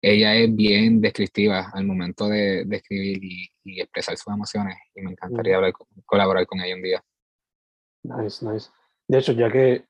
ella 0.00 0.34
es 0.36 0.54
bien 0.54 1.00
descriptiva 1.00 1.70
al 1.72 1.84
momento 1.86 2.28
de, 2.28 2.64
de 2.64 2.76
escribir 2.76 3.22
y, 3.22 3.48
y 3.64 3.80
expresar 3.80 4.16
sus 4.16 4.32
emociones 4.32 4.76
y 4.94 5.02
me 5.02 5.10
encantaría 5.12 5.56
hablar 5.56 5.72
con- 5.72 5.86
colaborar 6.06 6.46
con 6.46 6.60
ella 6.60 6.74
un 6.76 6.82
día. 6.82 7.04
Nice, 8.04 8.44
nice. 8.46 8.70
De 9.08 9.18
hecho, 9.18 9.32
ya 9.32 9.50
que, 9.50 9.84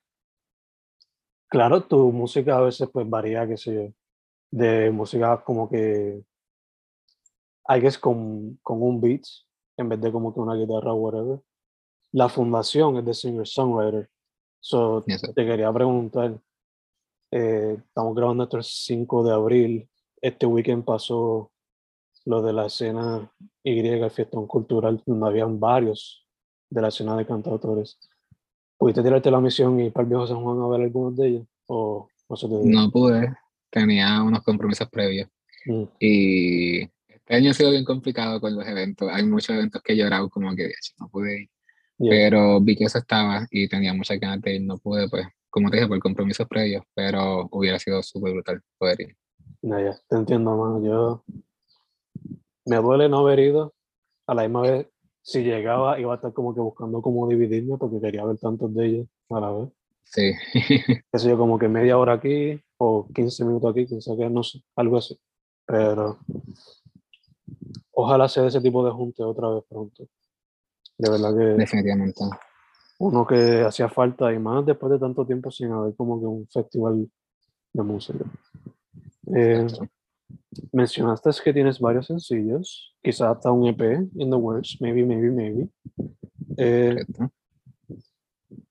claro, 1.49 1.83
tu 1.83 2.11
música 2.11 2.57
a 2.57 2.61
veces 2.61 2.89
pues 2.91 3.07
varía, 3.09 3.47
qué 3.47 3.57
sé 3.57 3.73
yo, 3.73 3.93
de 4.51 4.89
música 4.91 5.43
como 5.43 5.69
que, 5.69 6.23
I 7.67 7.79
guess 7.79 7.97
con, 7.99 8.57
con 8.63 8.81
un 8.81 8.99
beat, 8.99 9.21
en 9.77 9.89
vez 9.89 10.01
de 10.01 10.11
como 10.11 10.33
que 10.33 10.39
una 10.39 10.55
guitarra 10.55 10.91
o 10.93 10.95
whatever. 10.95 11.39
La 12.11 12.27
fundación 12.29 12.97
es 12.97 13.05
de 13.05 13.13
singer-songwriter. 13.13 14.09
So, 14.59 15.03
Y 15.05 15.13
eso. 15.13 15.31
te 15.33 15.45
quería 15.45 15.71
preguntar, 15.71 16.39
eh, 17.31 17.77
estamos 17.85 18.15
grabando 18.15 18.43
esto 18.43 18.57
el 18.57 18.63
5 18.63 19.23
de 19.23 19.31
abril, 19.33 19.89
este 20.21 20.45
weekend 20.45 20.83
pasó 20.83 21.51
lo 22.25 22.41
de 22.41 22.53
la 22.53 22.65
escena 22.67 23.31
Y, 23.63 23.79
el 23.79 24.11
fiestón 24.11 24.47
cultural, 24.47 25.01
donde 25.05 25.27
habían 25.27 25.59
varios 25.59 26.25
de 26.69 26.81
la 26.81 26.89
escena 26.89 27.17
de 27.17 27.25
cantautores. 27.25 27.97
¿Pudiste 28.77 29.03
tirarte 29.03 29.31
la 29.31 29.41
misión 29.41 29.79
y 29.79 29.85
ir 29.85 29.91
para 29.93 30.03
el 30.03 30.09
viejo 30.09 30.27
San 30.27 30.41
Juan 30.41 30.61
a 30.61 30.67
ver 30.67 30.81
algunos 30.81 31.17
de 31.17 31.27
ellos? 31.27 31.47
¿O 31.67 32.07
no 32.29 32.35
se 32.35 32.47
te 32.47 32.53
dio? 32.53 32.63
No 32.63 32.91
pude, 32.91 33.35
tenía 33.69 34.21
unos 34.23 34.43
compromisos 34.43 34.89
previos 34.89 35.29
Mm, 35.65 35.83
y 35.99 36.81
este 36.81 37.35
año 37.35 37.51
ha 37.51 37.53
sido 37.53 37.71
bien 37.71 37.83
complicado 37.83 38.39
con 38.39 38.55
los 38.55 38.65
eventos. 38.65 39.09
Hay 39.11 39.25
muchos 39.25 39.49
eventos 39.55 39.81
que 39.83 39.93
he 39.93 39.97
llorado 39.97 40.29
como 40.29 40.55
que 40.55 40.65
"Ach, 40.67 40.91
no 40.99 41.09
pude 41.09 41.41
ir. 41.41 41.49
yeah, 41.97 42.09
pero 42.11 42.61
vi 42.61 42.75
que 42.77 42.85
eso 42.85 42.97
estaba 42.97 43.45
y 43.51 43.67
tenía 43.67 43.93
muchas 43.93 44.19
ganas 44.19 44.41
de 44.41 44.55
ir, 44.55 44.61
no 44.61 44.77
pude, 44.77 45.09
pues, 45.09 45.27
como 45.49 45.69
te 45.69 45.77
dije, 45.77 45.87
por 45.89 45.99
compromisos 45.99 46.47
previos, 46.47 46.83
pero 46.95 47.47
hubiera 47.51 47.77
sido 47.77 48.01
súper 48.01 48.31
brutal 48.33 48.61
poder 48.77 49.01
ir. 49.01 49.17
No, 49.61 49.79
ya, 49.79 49.97
te 50.07 50.15
entiendo, 50.15 50.55
mano. 50.55 50.83
Yo 50.83 51.23
me 52.65 52.77
duele 52.77 53.09
no 53.09 53.19
haber 53.19 53.39
ido, 53.39 53.73
a 54.27 54.33
la 54.33 54.43
misma 54.43 54.61
vez, 54.61 54.87
si 55.21 55.43
llegaba, 55.43 55.99
iba 55.99 56.13
a 56.13 56.15
estar 56.15 56.33
como 56.33 56.53
que 56.53 56.61
buscando 56.61 57.01
cómo 57.01 57.27
dividirme 57.27 57.77
porque 57.77 57.99
quería 57.99 58.25
ver 58.25 58.37
tantos 58.37 58.73
de 58.73 58.85
ellos 58.85 59.07
a 59.29 59.39
la 59.39 59.51
vez. 59.51 59.69
Sí. 60.03 60.33
Sé 61.13 61.29
yo, 61.29 61.37
como 61.37 61.59
que 61.59 61.67
media 61.67 61.97
hora 61.97 62.13
aquí 62.13 62.59
o 62.77 63.07
15 63.13 63.45
minutos 63.45 63.71
aquí, 63.71 63.85
quizá 63.85 64.15
que 64.15 64.29
no 64.29 64.43
sé, 64.43 64.61
algo 64.75 64.97
así. 64.97 65.19
Pero 65.65 66.19
ojalá 67.91 68.27
sea 68.27 68.47
ese 68.47 68.61
tipo 68.61 68.83
de 68.85 68.91
junte 68.91 69.23
otra 69.23 69.49
vez 69.49 69.63
pronto. 69.69 70.07
De 70.97 71.09
verdad 71.09 71.35
que 71.37 71.43
Definitivamente. 71.43 72.23
uno 72.99 73.25
que 73.25 73.61
hacía 73.61 73.87
falta 73.89 74.33
y 74.33 74.39
más 74.39 74.65
después 74.65 74.91
de 74.91 74.99
tanto 74.99 75.25
tiempo 75.25 75.51
sin 75.51 75.71
haber 75.71 75.95
como 75.95 76.19
que 76.19 76.25
un 76.25 76.47
festival 76.47 77.09
de 77.73 77.83
música. 77.83 78.25
Eh, 79.35 79.67
mencionaste 80.71 81.29
que 81.43 81.53
tienes 81.53 81.79
varios 81.79 82.07
sencillos, 82.07 82.95
quizás 83.01 83.37
hasta 83.37 83.51
un 83.51 83.67
EP 83.67 83.81
in 84.15 84.29
the 84.29 84.35
works, 84.35 84.77
maybe, 84.79 85.03
maybe, 85.05 85.29
maybe. 85.29 85.69
Eh, 86.57 86.97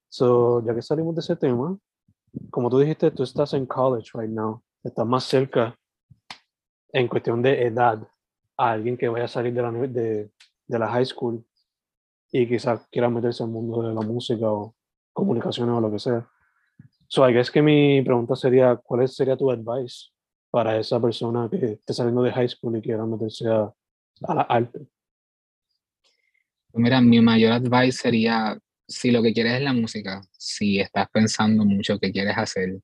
so, 0.09 0.65
ya 0.65 0.75
que 0.75 0.83
salimos 0.83 1.15
de 1.15 1.21
ese 1.21 1.37
tema, 1.37 1.79
como 2.51 2.71
tú 2.71 2.79
dijiste, 2.79 3.11
tú 3.11 3.23
estás 3.23 3.55
en 3.55 3.67
college 3.67 4.11
right 4.15 4.31
now, 4.31 4.63
estás 4.83 5.07
más 5.07 5.25
cerca 5.25 5.77
en 6.93 7.09
cuestión 7.09 7.43
de 7.43 7.63
edad 7.67 8.07
a 8.57 8.71
alguien 8.73 8.97
que 8.97 9.09
vaya 9.09 9.27
a 9.27 9.29
salir 9.29 9.55
de 9.55 9.63
la, 9.63 9.71
de, 9.71 10.31
de 10.67 10.79
la 10.79 10.89
high 10.89 11.07
school 11.07 11.45
y 12.33 12.47
quizás 12.47 12.87
quiera 12.91 13.09
meterse 13.09 13.43
al 13.43 13.51
mundo 13.51 13.83
de 13.83 13.95
la 13.95 14.01
música 14.01 14.51
o 14.51 14.75
comunicaciones 15.13 15.75
o 15.75 15.81
lo 15.81 15.91
que 15.91 15.99
sea. 15.99 16.29
So, 17.07 17.29
I 17.29 17.33
guess 17.33 17.51
que 17.51 17.63
mi 17.63 18.03
pregunta 18.03 18.37
sería, 18.37 18.77
¿cuál 18.77 19.09
sería 19.09 19.37
tu 19.37 19.51
advice 19.51 20.11
para 20.51 20.79
esa 20.79 21.01
persona 21.01 21.49
que 21.51 21.73
esté 21.73 21.93
saliendo 21.93 22.23
de 22.23 22.33
high 22.33 22.49
school 22.49 22.77
y 22.77 22.83
quiera 22.83 23.05
meterse 23.05 23.49
a, 23.49 23.73
a 24.23 24.35
la 24.35 24.43
arte? 24.43 24.79
Pues 26.71 26.83
Mira, 26.83 27.01
mi 27.01 27.21
mayor 27.21 27.53
advice 27.53 27.99
sería, 27.99 28.59
si 28.87 29.11
lo 29.11 29.23
que 29.23 29.33
quieres 29.33 29.55
es 29.55 29.63
la 29.63 29.73
música, 29.73 30.21
si 30.33 30.81
estás 30.81 31.09
pensando 31.13 31.65
mucho 31.65 31.99
qué 31.99 32.13
quieres 32.13 32.37
hacer 32.37 32.81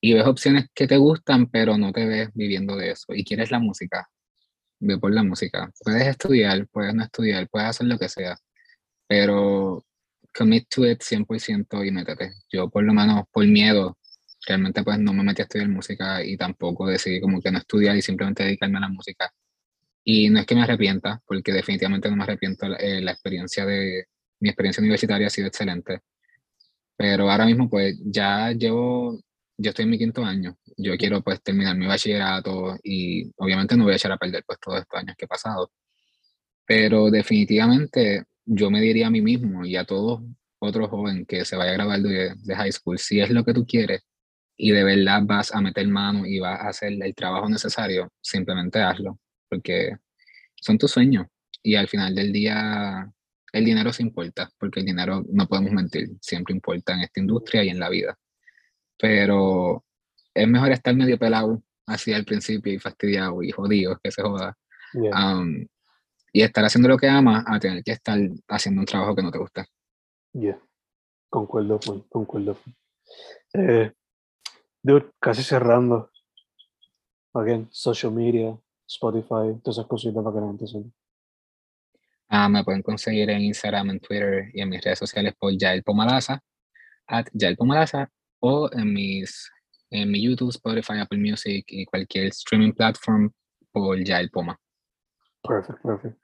y 0.00 0.14
ves 0.14 0.26
opciones 0.26 0.66
que 0.74 0.86
te 0.86 0.96
gustan, 0.96 1.46
pero 1.46 1.78
no 1.78 1.92
te 1.92 2.04
ves 2.06 2.30
viviendo 2.34 2.76
de 2.76 2.90
eso 2.90 3.14
y 3.14 3.24
quieres 3.24 3.50
la 3.50 3.60
música, 3.60 4.08
ve 4.80 4.98
por 4.98 5.12
la 5.12 5.22
música. 5.22 5.72
Puedes 5.84 6.06
estudiar, 6.06 6.66
puedes 6.68 6.94
no 6.94 7.04
estudiar, 7.04 7.48
puedes 7.48 7.68
hacer 7.68 7.86
lo 7.86 7.98
que 7.98 8.08
sea, 8.08 8.36
pero 9.06 9.84
commit 10.36 10.68
to 10.68 10.86
it 10.86 11.00
100% 11.02 11.86
y 11.86 11.90
métete. 11.90 12.32
Yo 12.50 12.68
por 12.68 12.82
lo 12.82 12.92
menos 12.92 13.24
por 13.30 13.46
miedo, 13.46 13.98
realmente 14.46 14.82
pues 14.82 14.98
no 14.98 15.12
me 15.12 15.22
metí 15.22 15.42
a 15.42 15.44
estudiar 15.44 15.68
música 15.68 16.24
y 16.24 16.36
tampoco 16.36 16.86
decidí 16.86 17.20
como 17.20 17.40
que 17.40 17.50
no 17.50 17.58
estudiar 17.58 17.96
y 17.96 18.02
simplemente 18.02 18.44
dedicarme 18.44 18.78
a 18.78 18.82
la 18.82 18.88
música. 18.88 19.32
Y 20.04 20.30
no 20.30 20.40
es 20.40 20.46
que 20.46 20.54
me 20.54 20.62
arrepienta, 20.62 21.22
porque 21.26 21.52
definitivamente 21.52 22.10
no 22.10 22.16
me 22.16 22.24
arrepiento. 22.24 22.66
Eh, 22.78 23.00
la 23.00 23.12
experiencia 23.12 23.64
de 23.66 24.06
mi 24.40 24.48
experiencia 24.48 24.80
universitaria 24.80 25.28
ha 25.28 25.30
sido 25.30 25.48
excelente. 25.48 26.00
Pero 26.96 27.30
ahora 27.30 27.46
mismo, 27.46 27.68
pues 27.70 27.96
ya 28.04 28.52
llevo, 28.52 29.20
yo 29.56 29.70
estoy 29.70 29.84
en 29.84 29.90
mi 29.90 29.98
quinto 29.98 30.24
año. 30.24 30.56
Yo 30.76 30.96
quiero 30.96 31.22
pues 31.22 31.42
terminar 31.42 31.76
mi 31.76 31.86
bachillerato 31.86 32.78
y 32.82 33.30
obviamente 33.36 33.76
no 33.76 33.84
voy 33.84 33.94
a 33.94 33.96
echar 33.96 34.12
a 34.12 34.18
perder 34.18 34.44
pues 34.46 34.58
todos 34.60 34.80
estos 34.80 34.98
años 35.00 35.16
que 35.16 35.26
he 35.26 35.28
pasado. 35.28 35.70
Pero 36.66 37.10
definitivamente 37.10 38.24
yo 38.44 38.70
me 38.70 38.80
diría 38.80 39.08
a 39.08 39.10
mí 39.10 39.20
mismo 39.20 39.64
y 39.64 39.76
a 39.76 39.84
todos 39.84 40.22
otros 40.58 40.90
joven 40.90 41.26
que 41.26 41.44
se 41.44 41.56
vaya 41.56 41.72
a 41.72 41.74
graduar 41.74 42.00
de, 42.02 42.34
de 42.36 42.56
high 42.56 42.72
school, 42.72 42.98
si 42.98 43.20
es 43.20 43.30
lo 43.30 43.44
que 43.44 43.54
tú 43.54 43.66
quieres 43.66 44.02
y 44.56 44.70
de 44.70 44.84
verdad 44.84 45.22
vas 45.24 45.54
a 45.54 45.60
meter 45.60 45.86
mano 45.88 46.26
y 46.26 46.38
vas 46.38 46.60
a 46.60 46.68
hacer 46.68 46.92
el 46.92 47.14
trabajo 47.14 47.48
necesario, 47.48 48.10
simplemente 48.20 48.80
hazlo 48.80 49.18
porque 49.52 49.96
son 50.54 50.78
tus 50.78 50.92
sueños 50.92 51.26
y 51.62 51.74
al 51.74 51.86
final 51.86 52.14
del 52.14 52.32
día 52.32 53.12
el 53.52 53.64
dinero 53.66 53.92
se 53.92 54.02
importa, 54.02 54.48
porque 54.58 54.80
el 54.80 54.86
dinero 54.86 55.22
no 55.28 55.46
podemos 55.46 55.72
mentir, 55.72 56.08
siempre 56.22 56.54
importa 56.54 56.94
en 56.94 57.00
esta 57.00 57.20
industria 57.20 57.62
y 57.62 57.68
en 57.68 57.78
la 57.78 57.90
vida. 57.90 58.18
Pero 58.98 59.84
es 60.32 60.48
mejor 60.48 60.72
estar 60.72 60.96
medio 60.96 61.18
pelado 61.18 61.62
así 61.86 62.14
al 62.14 62.24
principio 62.24 62.72
y 62.72 62.78
fastidiado 62.78 63.42
y 63.42 63.50
jodido, 63.50 64.00
que 64.02 64.10
se 64.10 64.22
joda, 64.22 64.56
Yeah, 64.94 65.38
um, 65.38 65.66
y 66.34 66.42
estar 66.42 66.62
haciendo 66.64 66.86
lo 66.86 66.98
que 66.98 67.08
amas 67.08 67.44
a 67.46 67.58
tener 67.58 67.82
que 67.82 67.92
estar 67.92 68.18
haciendo 68.48 68.82
un 68.82 68.86
trabajo 68.86 69.14
que 69.14 69.22
no 69.22 69.30
te 69.30 69.38
gusta. 69.38 69.66
yeah. 70.34 70.60
Concuerdo, 71.30 71.80
concuerdo. 72.10 72.58
Eh, 73.54 73.90
dude, 74.82 75.10
casi 75.20 75.42
cerrando. 75.42 76.10
Again, 77.34 77.68
social 77.70 78.12
media, 78.12 78.58
Spotify, 78.86 79.58
todas 79.62 79.78
esas 79.78 79.86
cositas 79.86 80.22
para 80.22 80.34
que 80.34 80.40
la 80.40 80.46
gente 80.48 80.66
sepa. 80.66 80.88
Ah, 82.28 82.48
me 82.48 82.64
pueden 82.64 82.82
conseguir 82.82 83.30
en 83.30 83.42
Instagram, 83.42 83.90
en 83.90 84.00
Twitter 84.00 84.50
y 84.52 84.60
en 84.60 84.68
mis 84.68 84.82
redes 84.82 84.98
sociales 84.98 85.34
por 85.38 85.52
Yael 85.52 85.82
Pomalaza, 85.82 86.40
at 87.06 87.26
Yael 87.32 87.56
Pomalaza, 87.56 88.10
o 88.40 88.68
en, 88.72 88.92
mis, 88.92 89.50
en 89.90 90.10
mi 90.10 90.22
YouTube, 90.22 90.50
Spotify, 90.50 90.98
Apple 91.00 91.18
Music 91.18 91.64
y 91.68 91.86
cualquier 91.86 92.26
streaming 92.26 92.72
platform 92.72 93.30
por 93.70 94.02
Yael 94.02 94.30
Poma. 94.30 94.58
Perfect, 95.42 95.82
perfect. 95.82 96.18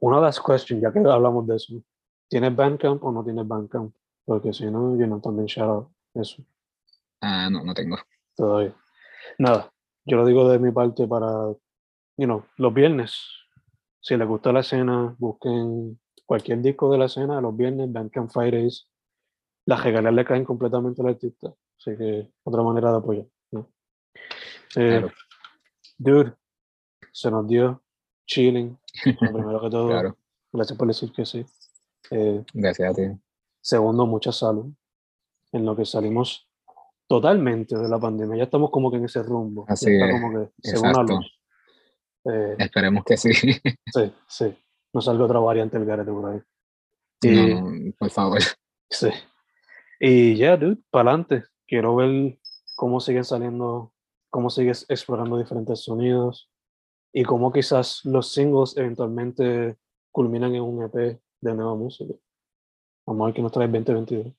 Una 0.00 0.20
last 0.20 0.40
question, 0.44 0.80
ya 0.80 0.92
que 0.92 0.98
hablamos 0.98 1.46
de 1.46 1.56
eso. 1.56 1.82
¿Tienes 2.28 2.54
Bandcamp 2.54 3.02
o 3.02 3.12
no 3.12 3.24
tienes 3.24 3.46
Bandcamp? 3.46 3.94
Porque 4.24 4.52
si 4.52 4.66
no, 4.66 4.96
yo 4.98 5.06
no 5.06 5.20
también 5.20 5.46
shout 5.46 5.68
out 5.68 5.88
eso 6.14 6.44
Ah, 7.20 7.48
no, 7.50 7.64
no 7.64 7.74
tengo. 7.74 7.96
todavía. 8.36 8.74
Nada, 9.38 9.72
yo 10.04 10.16
lo 10.16 10.24
digo 10.26 10.48
de 10.48 10.58
mi 10.58 10.70
parte 10.72 11.06
para, 11.06 11.26
you 12.16 12.24
know, 12.26 12.44
los 12.56 12.72
viernes. 12.72 13.14
Si 14.00 14.16
les 14.16 14.26
gusta 14.26 14.52
la 14.52 14.60
escena, 14.60 15.14
busquen 15.18 16.00
cualquier 16.24 16.60
disco 16.62 16.90
de 16.90 16.98
la 16.98 17.06
escena 17.06 17.40
los 17.40 17.56
viernes, 17.56 17.92
Bandcamp 17.92 18.30
Fridays. 18.30 18.88
Las 19.66 19.82
regalas 19.84 20.14
le 20.14 20.24
caen 20.24 20.44
completamente 20.44 21.02
al 21.02 21.08
artista. 21.08 21.52
Así 21.78 21.96
que 21.96 22.32
otra 22.44 22.62
manera 22.62 22.90
de 22.90 22.98
apoyar. 22.98 23.26
¿no? 23.52 23.68
Eh, 24.76 25.00
Claro. 25.00 25.10
Dude, 25.98 26.34
se 27.12 27.30
nos 27.30 27.46
dio 27.48 27.82
chilling. 28.26 28.78
Primero 29.20 29.60
que 29.60 29.70
todo, 29.70 29.88
Claro, 29.88 30.16
gracias 30.52 30.78
por 30.78 30.88
decir 30.88 31.12
que 31.12 31.26
sí. 31.26 31.44
Eh, 32.10 32.44
gracias 32.54 32.90
a 32.90 32.94
ti. 32.94 33.02
segundo, 33.60 34.06
mucha 34.06 34.32
salud. 34.32 34.72
En 35.52 35.64
lo 35.66 35.74
que 35.76 35.84
salimos 35.84 36.47
totalmente 37.08 37.76
de 37.76 37.88
la 37.88 37.98
pandemia. 37.98 38.36
Ya 38.36 38.44
estamos 38.44 38.70
como 38.70 38.90
que 38.90 38.98
en 38.98 39.06
ese 39.06 39.22
rumbo. 39.22 39.64
Así 39.66 39.90
está 39.90 40.06
es, 40.06 40.12
como 40.12 40.32
que 40.32 40.50
se 40.62 40.72
ve 40.74 40.78
una 40.78 40.90
exacto. 40.90 41.12
luz. 41.14 41.40
Eh, 42.24 42.56
Esperemos 42.58 43.04
que 43.04 43.16
sí. 43.16 43.32
sí, 43.92 44.12
sí. 44.28 44.58
No 44.92 45.00
salga 45.00 45.24
otra 45.24 45.40
variante 45.40 45.78
del 45.78 45.86
garete 45.86 46.12
por 46.12 46.30
ahí. 46.30 46.40
Y, 47.22 47.54
No, 47.54 47.70
no, 47.70 47.92
por 47.98 48.10
favor. 48.10 48.40
sí. 48.90 49.08
Y 49.98 50.36
ya, 50.36 50.56
dude, 50.56 50.78
para 50.90 51.10
adelante. 51.10 51.44
Quiero 51.66 51.96
ver 51.96 52.38
cómo 52.76 53.00
siguen 53.00 53.24
saliendo, 53.24 53.92
cómo 54.30 54.50
sigues 54.50 54.86
explorando 54.88 55.38
diferentes 55.38 55.80
sonidos 55.80 56.50
y 57.12 57.24
cómo 57.24 57.52
quizás 57.52 58.04
los 58.04 58.32
singles 58.32 58.76
eventualmente 58.76 59.76
culminan 60.12 60.54
en 60.54 60.62
un 60.62 60.84
EP 60.84 61.20
de 61.40 61.54
nueva 61.54 61.74
música. 61.74 62.14
Vamos 63.06 63.22
a 63.22 63.26
ver 63.26 63.34
qué 63.34 63.42
nos 63.42 63.52
trae 63.52 63.66
el 63.66 63.72
2022. 63.72 64.34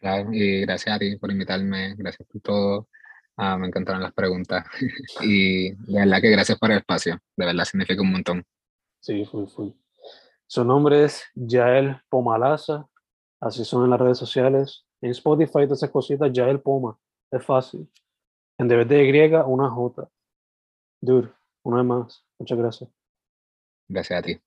Claro, 0.00 0.32
y 0.32 0.60
gracias 0.60 0.94
a 0.94 0.98
ti 0.98 1.16
por 1.16 1.30
invitarme, 1.30 1.94
gracias 1.96 2.26
por 2.28 2.40
todo. 2.40 2.88
Ah, 3.36 3.56
me 3.56 3.66
encantaron 3.66 4.02
las 4.02 4.12
preguntas. 4.12 4.64
y 5.22 5.70
de 5.70 6.00
verdad 6.00 6.20
que 6.20 6.30
gracias 6.30 6.58
por 6.58 6.70
el 6.70 6.78
espacio. 6.78 7.18
De 7.36 7.46
verdad 7.46 7.64
significa 7.64 8.02
un 8.02 8.12
montón. 8.12 8.44
Sí, 9.00 9.24
full, 9.24 9.46
full. 9.46 9.70
Su 10.46 10.64
nombre 10.64 11.04
es 11.04 11.24
Yael 11.34 12.00
Pomalaza, 12.08 12.88
así 13.40 13.64
son 13.64 13.84
en 13.84 13.90
las 13.90 14.00
redes 14.00 14.18
sociales. 14.18 14.84
En 15.00 15.10
Spotify, 15.10 15.64
todas 15.64 15.78
esas 15.78 15.90
cositas, 15.90 16.32
Yael 16.32 16.60
Poma. 16.60 16.98
Es 17.30 17.44
fácil. 17.44 17.88
En 18.58 18.66
de 18.66 19.04
Y, 19.04 19.34
una 19.46 19.70
J. 19.70 20.10
Dude, 21.00 21.30
una 21.62 21.76
vez 21.76 21.86
más. 21.86 22.24
Muchas 22.38 22.58
gracias. 22.58 22.90
Gracias 23.88 24.18
a 24.18 24.22
ti. 24.22 24.40